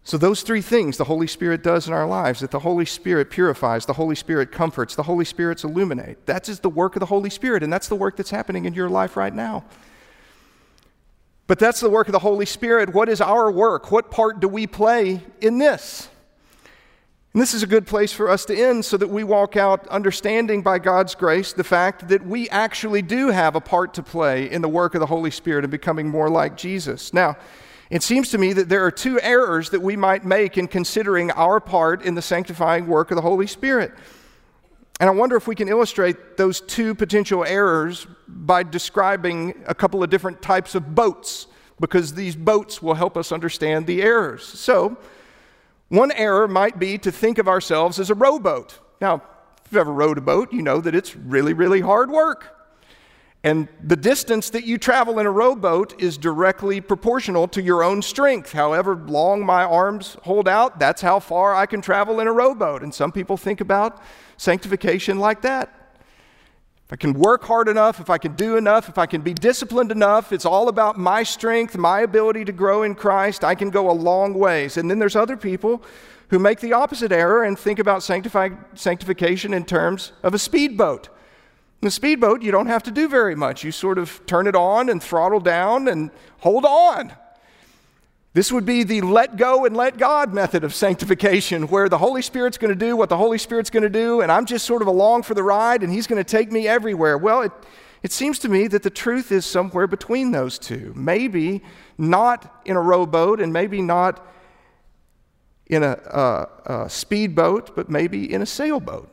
So, 0.04 0.16
those 0.16 0.42
three 0.42 0.62
things 0.62 0.96
the 0.96 1.04
Holy 1.04 1.26
Spirit 1.26 1.64
does 1.64 1.88
in 1.88 1.92
our 1.92 2.06
lives 2.06 2.38
that 2.38 2.52
the 2.52 2.60
Holy 2.60 2.86
Spirit 2.86 3.30
purifies, 3.30 3.84
the 3.84 3.94
Holy 3.94 4.14
Spirit 4.14 4.52
comforts, 4.52 4.94
the 4.94 5.02
Holy 5.02 5.24
Spirit's 5.24 5.64
illuminate. 5.64 6.26
That 6.26 6.48
is 6.48 6.60
the 6.60 6.70
work 6.70 6.94
of 6.94 7.00
the 7.00 7.06
Holy 7.06 7.30
Spirit, 7.30 7.64
and 7.64 7.72
that's 7.72 7.88
the 7.88 7.96
work 7.96 8.16
that's 8.16 8.30
happening 8.30 8.64
in 8.64 8.74
your 8.74 8.88
life 8.88 9.16
right 9.16 9.34
now. 9.34 9.64
But 11.50 11.58
that's 11.58 11.80
the 11.80 11.90
work 11.90 12.06
of 12.06 12.12
the 12.12 12.20
Holy 12.20 12.46
Spirit. 12.46 12.94
What 12.94 13.08
is 13.08 13.20
our 13.20 13.50
work? 13.50 13.90
What 13.90 14.12
part 14.12 14.38
do 14.38 14.46
we 14.46 14.68
play 14.68 15.20
in 15.40 15.58
this? 15.58 16.08
And 17.32 17.42
this 17.42 17.54
is 17.54 17.64
a 17.64 17.66
good 17.66 17.88
place 17.88 18.12
for 18.12 18.30
us 18.30 18.44
to 18.44 18.56
end 18.56 18.84
so 18.84 18.96
that 18.96 19.08
we 19.08 19.24
walk 19.24 19.56
out 19.56 19.84
understanding 19.88 20.62
by 20.62 20.78
God's 20.78 21.16
grace 21.16 21.52
the 21.52 21.64
fact 21.64 22.06
that 22.06 22.24
we 22.24 22.48
actually 22.50 23.02
do 23.02 23.30
have 23.30 23.56
a 23.56 23.60
part 23.60 23.94
to 23.94 24.02
play 24.04 24.48
in 24.48 24.62
the 24.62 24.68
work 24.68 24.94
of 24.94 25.00
the 25.00 25.06
Holy 25.06 25.32
Spirit 25.32 25.64
and 25.64 25.72
becoming 25.72 26.08
more 26.08 26.30
like 26.30 26.56
Jesus. 26.56 27.12
Now, 27.12 27.36
it 27.90 28.04
seems 28.04 28.28
to 28.28 28.38
me 28.38 28.52
that 28.52 28.68
there 28.68 28.84
are 28.84 28.92
two 28.92 29.20
errors 29.20 29.70
that 29.70 29.82
we 29.82 29.96
might 29.96 30.24
make 30.24 30.56
in 30.56 30.68
considering 30.68 31.32
our 31.32 31.58
part 31.58 32.02
in 32.02 32.14
the 32.14 32.22
sanctifying 32.22 32.86
work 32.86 33.10
of 33.10 33.16
the 33.16 33.22
Holy 33.22 33.48
Spirit. 33.48 33.90
And 35.00 35.08
I 35.08 35.12
wonder 35.12 35.34
if 35.34 35.48
we 35.48 35.54
can 35.54 35.66
illustrate 35.66 36.36
those 36.36 36.60
two 36.60 36.94
potential 36.94 37.42
errors 37.42 38.06
by 38.28 38.62
describing 38.62 39.54
a 39.66 39.74
couple 39.74 40.02
of 40.04 40.10
different 40.10 40.42
types 40.42 40.74
of 40.74 40.94
boats, 40.94 41.46
because 41.80 42.12
these 42.12 42.36
boats 42.36 42.82
will 42.82 42.94
help 42.94 43.16
us 43.16 43.32
understand 43.32 43.86
the 43.86 44.02
errors. 44.02 44.44
So, 44.44 44.98
one 45.88 46.12
error 46.12 46.46
might 46.46 46.78
be 46.78 46.98
to 46.98 47.10
think 47.10 47.38
of 47.38 47.48
ourselves 47.48 47.98
as 47.98 48.10
a 48.10 48.14
rowboat. 48.14 48.78
Now, 49.00 49.22
if 49.64 49.72
you've 49.72 49.80
ever 49.80 49.92
rowed 49.92 50.18
a 50.18 50.20
boat, 50.20 50.52
you 50.52 50.60
know 50.60 50.80
that 50.82 50.94
it's 50.94 51.16
really, 51.16 51.54
really 51.54 51.80
hard 51.80 52.10
work. 52.10 52.56
And 53.42 53.68
the 53.82 53.96
distance 53.96 54.50
that 54.50 54.64
you 54.64 54.76
travel 54.76 55.18
in 55.18 55.24
a 55.24 55.30
rowboat 55.30 55.98
is 56.00 56.18
directly 56.18 56.82
proportional 56.82 57.48
to 57.48 57.62
your 57.62 57.82
own 57.82 58.02
strength. 58.02 58.52
However 58.52 58.94
long 58.94 59.46
my 59.46 59.64
arms 59.64 60.18
hold 60.24 60.46
out, 60.46 60.78
that's 60.78 61.00
how 61.00 61.20
far 61.20 61.54
I 61.54 61.64
can 61.64 61.80
travel 61.80 62.20
in 62.20 62.26
a 62.26 62.32
rowboat. 62.32 62.82
And 62.82 62.94
some 62.94 63.10
people 63.10 63.38
think 63.38 63.62
about 63.62 64.02
sanctification 64.40 65.18
like 65.18 65.42
that. 65.42 65.68
If 66.86 66.94
I 66.94 66.96
can 66.96 67.12
work 67.12 67.44
hard 67.44 67.68
enough, 67.68 68.00
if 68.00 68.08
I 68.08 68.16
can 68.16 68.34
do 68.36 68.56
enough, 68.56 68.88
if 68.88 68.96
I 68.96 69.04
can 69.04 69.20
be 69.20 69.34
disciplined 69.34 69.92
enough, 69.92 70.32
it's 70.32 70.46
all 70.46 70.68
about 70.68 70.98
my 70.98 71.22
strength, 71.22 71.76
my 71.76 72.00
ability 72.00 72.46
to 72.46 72.52
grow 72.52 72.82
in 72.82 72.94
Christ. 72.94 73.44
I 73.44 73.54
can 73.54 73.68
go 73.68 73.90
a 73.90 73.92
long 73.92 74.32
ways. 74.32 74.78
And 74.78 74.90
then 74.90 74.98
there's 74.98 75.14
other 75.14 75.36
people 75.36 75.82
who 76.28 76.38
make 76.38 76.60
the 76.60 76.72
opposite 76.72 77.12
error 77.12 77.44
and 77.44 77.58
think 77.58 77.78
about 77.78 78.02
sanctification 78.02 79.52
in 79.52 79.64
terms 79.66 80.12
of 80.22 80.32
a 80.32 80.38
speedboat. 80.38 81.10
In 81.82 81.88
a 81.88 81.90
speedboat, 81.90 82.40
you 82.40 82.50
don't 82.50 82.66
have 82.66 82.82
to 82.84 82.90
do 82.90 83.08
very 83.08 83.34
much. 83.34 83.62
You 83.62 83.72
sort 83.72 83.98
of 83.98 84.24
turn 84.24 84.46
it 84.46 84.56
on 84.56 84.88
and 84.88 85.02
throttle 85.02 85.40
down 85.40 85.86
and 85.86 86.10
hold 86.38 86.64
on. 86.64 87.12
This 88.32 88.52
would 88.52 88.64
be 88.64 88.84
the 88.84 89.00
let 89.00 89.36
go 89.36 89.64
and 89.64 89.76
let 89.76 89.98
God 89.98 90.32
method 90.32 90.62
of 90.62 90.72
sanctification, 90.72 91.64
where 91.64 91.88
the 91.88 91.98
Holy 91.98 92.22
Spirit's 92.22 92.58
going 92.58 92.72
to 92.72 92.78
do 92.78 92.96
what 92.96 93.08
the 93.08 93.16
Holy 93.16 93.38
Spirit's 93.38 93.70
going 93.70 93.82
to 93.82 93.88
do, 93.88 94.20
and 94.20 94.30
I'm 94.30 94.46
just 94.46 94.64
sort 94.64 94.82
of 94.82 94.88
along 94.88 95.24
for 95.24 95.34
the 95.34 95.42
ride, 95.42 95.82
and 95.82 95.92
He's 95.92 96.06
going 96.06 96.22
to 96.22 96.28
take 96.28 96.52
me 96.52 96.68
everywhere. 96.68 97.18
Well, 97.18 97.42
it, 97.42 97.52
it 98.04 98.12
seems 98.12 98.38
to 98.40 98.48
me 98.48 98.68
that 98.68 98.84
the 98.84 98.90
truth 98.90 99.32
is 99.32 99.44
somewhere 99.44 99.88
between 99.88 100.30
those 100.30 100.60
two. 100.60 100.92
Maybe 100.94 101.62
not 101.98 102.60
in 102.64 102.76
a 102.76 102.80
rowboat, 102.80 103.40
and 103.40 103.52
maybe 103.52 103.82
not 103.82 104.24
in 105.66 105.82
a, 105.82 105.92
a, 106.66 106.82
a 106.84 106.90
speedboat, 106.90 107.74
but 107.74 107.90
maybe 107.90 108.32
in 108.32 108.42
a 108.42 108.46
sailboat. 108.46 109.08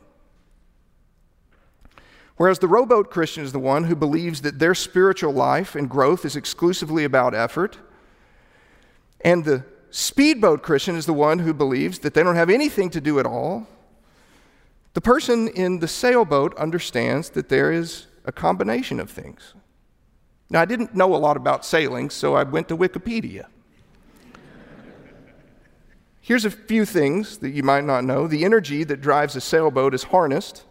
Whereas 2.36 2.60
the 2.60 2.68
rowboat 2.68 3.10
Christian 3.10 3.42
is 3.42 3.50
the 3.50 3.58
one 3.58 3.82
who 3.84 3.96
believes 3.96 4.42
that 4.42 4.60
their 4.60 4.76
spiritual 4.76 5.32
life 5.32 5.74
and 5.74 5.90
growth 5.90 6.24
is 6.24 6.36
exclusively 6.36 7.02
about 7.02 7.34
effort 7.34 7.78
and 9.20 9.44
the 9.44 9.64
speedboat 9.90 10.62
Christian 10.62 10.96
is 10.96 11.06
the 11.06 11.12
one 11.12 11.40
who 11.40 11.52
believes 11.52 12.00
that 12.00 12.14
they 12.14 12.22
don't 12.22 12.36
have 12.36 12.50
anything 12.50 12.90
to 12.90 13.00
do 13.00 13.18
at 13.18 13.26
all. 13.26 13.66
The 14.94 15.00
person 15.00 15.48
in 15.48 15.80
the 15.80 15.88
sailboat 15.88 16.56
understands 16.56 17.30
that 17.30 17.48
there 17.48 17.72
is 17.72 18.06
a 18.24 18.32
combination 18.32 19.00
of 19.00 19.10
things. 19.10 19.54
Now, 20.50 20.60
I 20.60 20.64
didn't 20.64 20.94
know 20.94 21.14
a 21.14 21.16
lot 21.16 21.36
about 21.36 21.64
sailing, 21.64 22.10
so 22.10 22.34
I 22.34 22.42
went 22.42 22.68
to 22.68 22.76
Wikipedia. 22.76 23.46
Here's 26.20 26.44
a 26.44 26.50
few 26.50 26.84
things 26.84 27.38
that 27.38 27.50
you 27.50 27.62
might 27.62 27.84
not 27.84 28.04
know. 28.04 28.26
The 28.26 28.44
energy 28.44 28.84
that 28.84 29.00
drives 29.00 29.34
a 29.36 29.40
sailboat 29.40 29.94
is 29.94 30.04
harnessed 30.04 30.64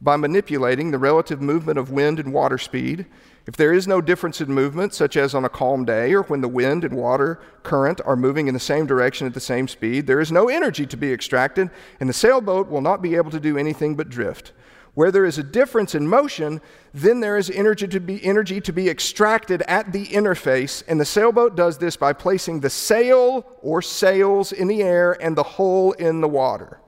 by 0.00 0.16
manipulating 0.16 0.90
the 0.90 0.98
relative 0.98 1.40
movement 1.40 1.78
of 1.78 1.90
wind 1.90 2.18
and 2.18 2.32
water 2.32 2.58
speed 2.58 3.06
if 3.46 3.56
there 3.56 3.74
is 3.74 3.86
no 3.86 4.00
difference 4.00 4.40
in 4.40 4.50
movement, 4.50 4.94
such 4.94 5.16
as 5.16 5.34
on 5.34 5.44
a 5.44 5.50
calm 5.50 5.84
day 5.84 6.14
or 6.14 6.22
when 6.22 6.40
the 6.40 6.48
wind 6.48 6.82
and 6.82 6.94
water 6.94 7.38
current 7.62 8.00
are 8.06 8.16
moving 8.16 8.48
in 8.48 8.54
the 8.54 8.60
same 8.60 8.86
direction 8.86 9.26
at 9.26 9.34
the 9.34 9.40
same 9.40 9.68
speed, 9.68 10.06
there 10.06 10.20
is 10.20 10.32
no 10.32 10.48
energy 10.48 10.86
to 10.86 10.96
be 10.96 11.12
extracted, 11.12 11.70
and 12.00 12.08
the 12.08 12.14
sailboat 12.14 12.68
will 12.68 12.80
not 12.80 13.02
be 13.02 13.16
able 13.16 13.30
to 13.30 13.40
do 13.40 13.58
anything 13.58 13.96
but 13.96 14.08
drift. 14.08 14.52
Where 14.94 15.10
there 15.10 15.24
is 15.24 15.38
a 15.38 15.42
difference 15.42 15.94
in 15.94 16.06
motion, 16.06 16.60
then 16.94 17.20
there 17.20 17.36
is 17.36 17.50
energy 17.50 17.88
to 17.88 18.00
be, 18.00 18.24
energy 18.24 18.60
to 18.62 18.72
be 18.72 18.88
extracted 18.88 19.60
at 19.62 19.92
the 19.92 20.06
interface, 20.06 20.82
and 20.88 20.98
the 20.98 21.04
sailboat 21.04 21.54
does 21.54 21.76
this 21.76 21.96
by 21.96 22.12
placing 22.12 22.60
the 22.60 22.70
sail 22.70 23.44
or 23.60 23.82
sails 23.82 24.52
in 24.52 24.68
the 24.68 24.82
air 24.82 25.20
and 25.20 25.36
the 25.36 25.42
hull 25.42 25.92
in 25.92 26.20
the 26.20 26.28
water. 26.28 26.80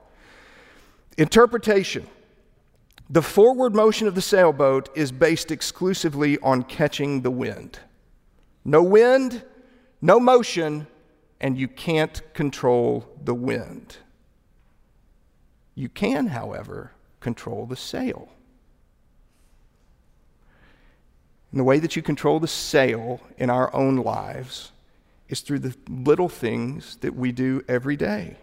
Interpretation 1.17 2.07
the 3.09 3.21
forward 3.21 3.73
motion 3.73 4.07
of 4.07 4.15
the 4.15 4.21
sailboat 4.21 4.89
is 4.95 5.11
based 5.11 5.51
exclusively 5.51 6.37
on 6.39 6.63
catching 6.63 7.21
the 7.21 7.31
wind. 7.31 7.79
No 8.65 8.83
wind, 8.83 9.43
no 10.01 10.19
motion, 10.19 10.87
and 11.39 11.57
you 11.57 11.67
can't 11.67 12.21
control 12.33 13.07
the 13.23 13.33
wind. 13.33 13.97
You 15.73 15.87
can, 15.87 16.27
however, 16.27 16.91
control 17.19 17.65
the 17.65 17.75
sail. 17.75 18.29
And 21.51 21.59
the 21.59 21.63
way 21.63 21.79
that 21.79 21.95
you 21.95 22.01
control 22.01 22.39
the 22.39 22.47
sail 22.47 23.21
in 23.37 23.49
our 23.49 23.73
own 23.73 23.97
lives 23.97 24.71
is 25.29 25.41
through 25.41 25.59
the 25.59 25.75
little 25.87 26.29
things 26.29 26.97
that 26.97 27.15
we 27.15 27.31
do 27.31 27.63
every 27.69 27.95
day. 27.95 28.37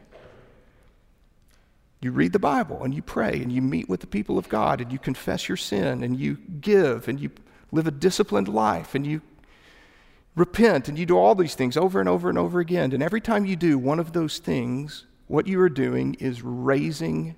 You 2.05 2.13
read 2.13 2.35
the 2.35 2.39
Bible 2.39 2.83
and 2.83 2.93
you 2.93 3.01
pray 3.01 3.41
and 3.41 3.51
you 3.51 3.63
meet 3.63 3.89
with 3.89 4.01
the 4.01 4.07
people 4.07 4.37
of 4.37 4.51
God 4.51 4.83
and 4.83 4.93
you 4.93 4.99
confess 4.99 5.49
your 5.49 5.57
sin 5.57 6.05
and 6.05 6.21
you 6.21 6.37
give 6.61 7.09
and 7.09 7.19
you 7.19 7.31
live 7.73 7.87
a 7.87 7.91
disciplined 7.91 8.47
life 8.47 8.95
and 8.95 9.07
you 9.07 9.23
repent 10.37 10.87
and 10.87 10.99
you 10.99 11.07
do 11.07 11.17
all 11.17 11.35
these 11.35 11.55
things 11.55 11.79
over 11.79 12.01
and 12.01 12.09
over 12.09 12.29
and 12.29 12.37
over 12.37 12.61
again. 12.61 12.93
And 12.93 13.03
every 13.03 13.23
time 13.23 13.47
you 13.47 13.57
do 13.57 13.79
one 13.79 13.99
of 13.99 14.13
those 14.13 14.37
things, 14.37 15.07
what 15.29 15.47
you 15.47 15.59
are 15.61 15.71
doing 15.71 16.13
is 16.21 16.43
raising 16.43 17.37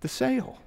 the 0.00 0.08
sail. 0.08 0.58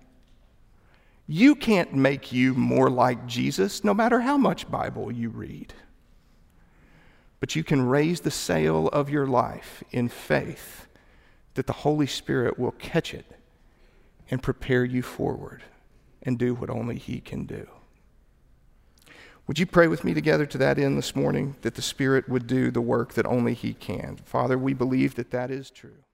You 1.27 1.53
can't 1.53 1.93
make 1.93 2.31
you 2.31 2.55
more 2.55 2.89
like 2.89 3.27
Jesus 3.27 3.83
no 3.83 3.93
matter 3.93 4.21
how 4.21 4.37
much 4.37 4.71
Bible 4.71 5.11
you 5.11 5.29
read. 5.29 5.71
But 7.39 7.55
you 7.55 7.63
can 7.63 7.85
raise 7.85 8.21
the 8.21 8.31
sail 8.31 8.87
of 8.87 9.11
your 9.11 9.27
life 9.27 9.83
in 9.91 10.09
faith 10.09 10.87
that 11.53 11.67
the 11.67 11.73
Holy 11.73 12.07
Spirit 12.07 12.57
will 12.57 12.71
catch 12.71 13.13
it 13.13 13.34
and 14.29 14.41
prepare 14.41 14.83
you 14.83 15.01
forward 15.01 15.63
and 16.21 16.39
do 16.39 16.55
what 16.55 16.69
only 16.69 16.97
He 16.97 17.19
can 17.19 17.45
do. 17.45 17.67
Would 19.47 19.59
you 19.59 19.65
pray 19.65 19.87
with 19.87 20.03
me 20.03 20.13
together 20.13 20.45
to 20.47 20.57
that 20.57 20.79
end 20.79 20.97
this 20.97 21.15
morning 21.15 21.55
that 21.61 21.75
the 21.75 21.81
Spirit 21.81 22.27
would 22.27 22.47
do 22.47 22.71
the 22.71 22.81
work 22.81 23.13
that 23.13 23.27
only 23.27 23.53
He 23.53 23.73
can? 23.73 24.17
Father, 24.25 24.57
we 24.57 24.73
believe 24.73 25.15
that 25.15 25.31
that 25.31 25.51
is 25.51 25.69
true. 25.69 26.04